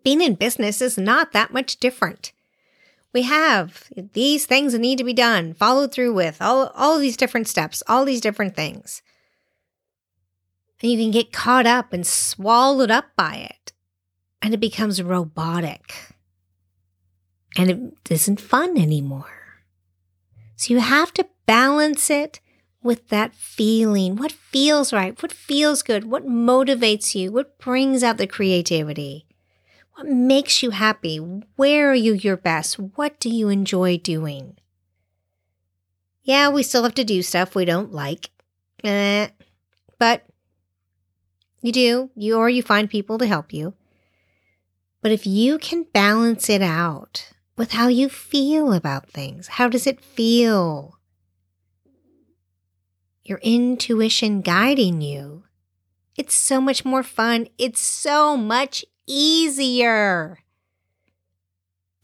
Being 0.04 0.22
in 0.22 0.36
business 0.36 0.82
is 0.82 0.98
not 0.98 1.32
that 1.32 1.54
much 1.54 1.78
different 1.78 2.34
we 3.14 3.24
have 3.24 3.90
these 4.14 4.46
things 4.46 4.74
that 4.74 4.80
need 4.80 4.98
to 4.98 5.04
be 5.04 5.14
done, 5.14 5.54
followed 5.54 5.92
through 5.92 6.14
with, 6.14 6.42
all, 6.42 6.68
all 6.76 6.98
these 6.98 7.18
different 7.18 7.48
steps, 7.48 7.84
all 7.88 8.06
these 8.06 8.22
different 8.22 8.56
things. 8.56 9.02
And 10.82 10.92
you 10.92 10.98
can 10.98 11.12
get 11.12 11.34
caught 11.34 11.68
up 11.68 11.94
and 11.94 12.08
swallowed 12.08 12.90
up 12.90 13.06
by 13.16 13.36
it. 13.36 13.71
And 14.42 14.54
it 14.54 14.60
becomes 14.60 15.02
robotic. 15.02 16.16
And 17.58 17.70
it 17.70 18.12
isn't 18.12 18.40
fun 18.40 18.78
anymore. 18.78 19.42
So 20.56 20.74
you 20.74 20.80
have 20.80 21.14
to 21.14 21.28
balance 21.46 22.10
it 22.10 22.40
with 22.84 23.10
that 23.10 23.36
feeling. 23.36 24.16
What 24.16 24.32
feels 24.32 24.94
right? 24.94 25.22
What 25.22 25.32
feels 25.32 25.84
good? 25.84 26.06
What 26.06 26.28
motivates 26.28 27.14
you? 27.16 27.32
What 27.32 27.60
brings 27.60 28.04
out 28.04 28.18
the 28.18 28.28
creativity? 28.28 29.26
What 29.96 30.08
makes 30.08 30.64
you 30.64 30.72
happy? 30.72 31.18
Where 31.56 31.92
are 31.92 31.96
you 31.96 32.14
your 32.14 32.38
best? 32.38 32.80
What 32.80 33.20
do 33.20 33.30
you 33.30 33.50
enjoy 33.50 33.98
doing? 33.98 34.58
Yeah, 36.24 36.50
we 36.50 36.64
still 36.64 36.84
have 36.84 36.96
to 36.96 37.04
do 37.04 37.22
stuff 37.22 37.56
we 37.56 37.66
don't 37.66 37.92
like. 37.92 38.30
Eh, 38.84 39.28
but 40.00 40.26
you 41.62 41.72
do, 41.72 42.10
you 42.16 42.38
or 42.38 42.50
you 42.50 42.64
find 42.64 42.90
people 42.90 43.18
to 43.18 43.28
help 43.28 43.54
you. 43.54 43.74
But 45.02 45.12
if 45.12 45.26
you 45.26 45.58
can 45.58 45.88
balance 45.94 46.50
it 46.50 46.62
out 46.62 47.32
with 47.58 47.72
how 47.72 47.88
you 47.88 48.08
feel 48.08 48.74
about 48.74 49.10
things, 49.10 49.48
how 49.48 49.68
does 49.68 49.88
it 49.88 50.00
feel? 50.00 51.00
Your 53.24 53.40
intuition 53.42 54.42
guiding 54.42 55.02
you. 55.02 55.44
It's 56.16 56.36
so 56.36 56.62
much 56.62 56.86
more 56.86 57.04
fun. 57.04 57.48
It's 57.58 57.82
so 57.82 58.38
much 58.38 58.86
easier. 59.08 60.40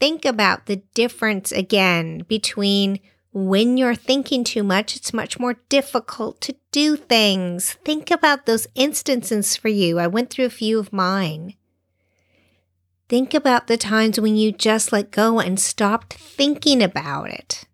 Think 0.00 0.24
about 0.24 0.66
the 0.66 0.82
difference 0.94 1.52
again 1.52 2.24
between 2.28 3.00
when 3.32 3.76
you're 3.76 3.94
thinking 3.94 4.42
too 4.42 4.62
much, 4.62 4.96
it's 4.96 5.12
much 5.12 5.38
more 5.38 5.54
difficult 5.68 6.40
to 6.40 6.56
do 6.72 6.96
things. 6.96 7.74
Think 7.84 8.10
about 8.10 8.46
those 8.46 8.66
instances 8.74 9.56
for 9.56 9.68
you. 9.68 9.98
I 9.98 10.06
went 10.06 10.30
through 10.30 10.46
a 10.46 10.50
few 10.50 10.78
of 10.78 10.92
mine. 10.92 11.54
Think 13.08 13.32
about 13.32 13.68
the 13.68 13.78
times 13.78 14.20
when 14.20 14.36
you 14.36 14.52
just 14.52 14.92
let 14.92 15.10
go 15.10 15.40
and 15.40 15.58
stopped 15.58 16.12
thinking 16.12 16.82
about 16.82 17.30
it. 17.30 17.64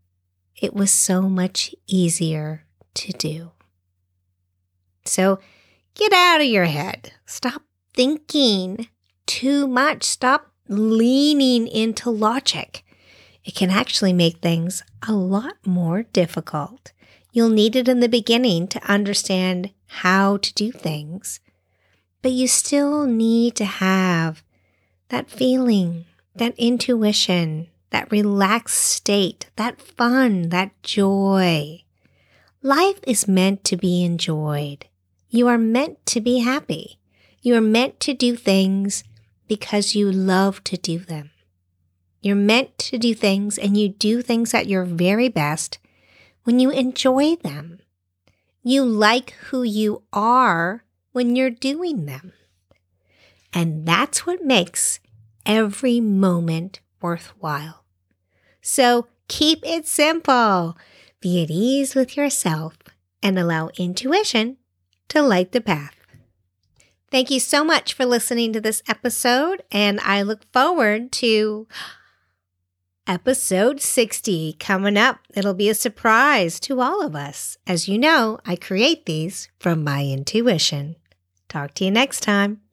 It 0.60 0.74
was 0.74 0.92
so 0.92 1.22
much 1.22 1.74
easier 1.88 2.64
to 2.94 3.12
do. 3.12 3.50
So 5.04 5.40
get 5.94 6.12
out 6.12 6.40
of 6.40 6.46
your 6.46 6.66
head. 6.66 7.12
Stop 7.26 7.62
thinking 7.94 8.88
too 9.26 9.66
much. 9.66 10.04
Stop 10.04 10.52
leaning 10.68 11.66
into 11.66 12.10
logic. 12.10 12.84
It 13.44 13.54
can 13.54 13.70
actually 13.70 14.12
make 14.12 14.38
things 14.38 14.82
a 15.06 15.12
lot 15.12 15.54
more 15.66 16.04
difficult. 16.04 16.92
You'll 17.32 17.50
need 17.50 17.74
it 17.74 17.88
in 17.88 17.98
the 17.98 18.08
beginning 18.08 18.68
to 18.68 18.90
understand 18.90 19.72
how 19.86 20.36
to 20.36 20.54
do 20.54 20.70
things, 20.70 21.40
but 22.22 22.30
you 22.30 22.46
still 22.46 23.06
need 23.06 23.56
to 23.56 23.64
have 23.64 24.44
that 25.08 25.30
feeling, 25.30 26.06
that 26.34 26.54
intuition, 26.58 27.68
that 27.90 28.10
relaxed 28.10 28.82
state, 28.82 29.50
that 29.56 29.80
fun, 29.80 30.48
that 30.48 30.70
joy. 30.82 31.82
Life 32.62 32.98
is 33.06 33.28
meant 33.28 33.62
to 33.64 33.76
be 33.76 34.04
enjoyed. 34.04 34.86
You 35.28 35.48
are 35.48 35.58
meant 35.58 36.04
to 36.06 36.20
be 36.20 36.38
happy. 36.38 36.98
You 37.42 37.54
are 37.56 37.60
meant 37.60 38.00
to 38.00 38.14
do 38.14 38.36
things 38.36 39.04
because 39.46 39.94
you 39.94 40.10
love 40.10 40.64
to 40.64 40.76
do 40.76 40.98
them. 40.98 41.30
You're 42.22 42.36
meant 42.36 42.78
to 42.78 42.96
do 42.96 43.14
things 43.14 43.58
and 43.58 43.76
you 43.76 43.90
do 43.90 44.22
things 44.22 44.54
at 44.54 44.66
your 44.66 44.84
very 44.84 45.28
best 45.28 45.78
when 46.44 46.58
you 46.58 46.70
enjoy 46.70 47.36
them. 47.36 47.80
You 48.62 48.82
like 48.82 49.32
who 49.50 49.62
you 49.62 50.04
are 50.12 50.84
when 51.12 51.36
you're 51.36 51.50
doing 51.50 52.06
them. 52.06 52.32
And 53.54 53.86
that's 53.86 54.26
what 54.26 54.44
makes 54.44 54.98
every 55.46 56.00
moment 56.00 56.80
worthwhile. 57.00 57.84
So 58.60 59.06
keep 59.28 59.64
it 59.64 59.86
simple. 59.86 60.76
Be 61.20 61.42
at 61.42 61.50
ease 61.50 61.94
with 61.94 62.16
yourself 62.16 62.76
and 63.22 63.38
allow 63.38 63.70
intuition 63.78 64.56
to 65.08 65.22
light 65.22 65.52
the 65.52 65.60
path. 65.60 65.94
Thank 67.10 67.30
you 67.30 67.38
so 67.38 67.62
much 67.62 67.94
for 67.94 68.04
listening 68.04 68.52
to 68.54 68.60
this 68.60 68.82
episode, 68.88 69.62
and 69.70 70.00
I 70.00 70.22
look 70.22 70.50
forward 70.52 71.12
to 71.12 71.68
episode 73.06 73.80
60 73.80 74.56
coming 74.58 74.96
up. 74.96 75.20
It'll 75.32 75.54
be 75.54 75.68
a 75.68 75.74
surprise 75.74 76.58
to 76.60 76.80
all 76.80 77.06
of 77.06 77.14
us. 77.14 77.56
As 77.68 77.88
you 77.88 77.98
know, 77.98 78.40
I 78.44 78.56
create 78.56 79.06
these 79.06 79.48
from 79.60 79.84
my 79.84 80.04
intuition. 80.04 80.96
Talk 81.48 81.74
to 81.74 81.84
you 81.84 81.92
next 81.92 82.20
time. 82.20 82.63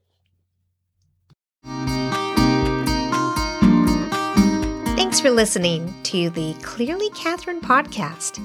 Thanks 5.12 5.20
for 5.20 5.32
listening 5.32 5.94
to 6.04 6.30
the 6.30 6.54
Clearly 6.62 7.10
Catherine 7.10 7.60
podcast. 7.60 8.40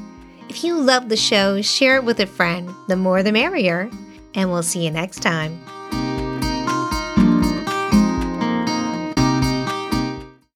If 0.49 0.65
you 0.65 0.81
love 0.81 1.09
the 1.09 1.17
show, 1.17 1.63
share 1.63 1.97
it 1.97 2.05
with 2.05 2.19
a 2.19 2.27
friend. 2.27 2.75
The 2.89 2.97
more 2.97 3.23
the 3.23 3.31
merrier. 3.31 3.89
And 4.35 4.51
we'll 4.51 4.65
see 4.65 4.85
you 4.85 4.91
next 4.91 5.21
time. 5.21 5.66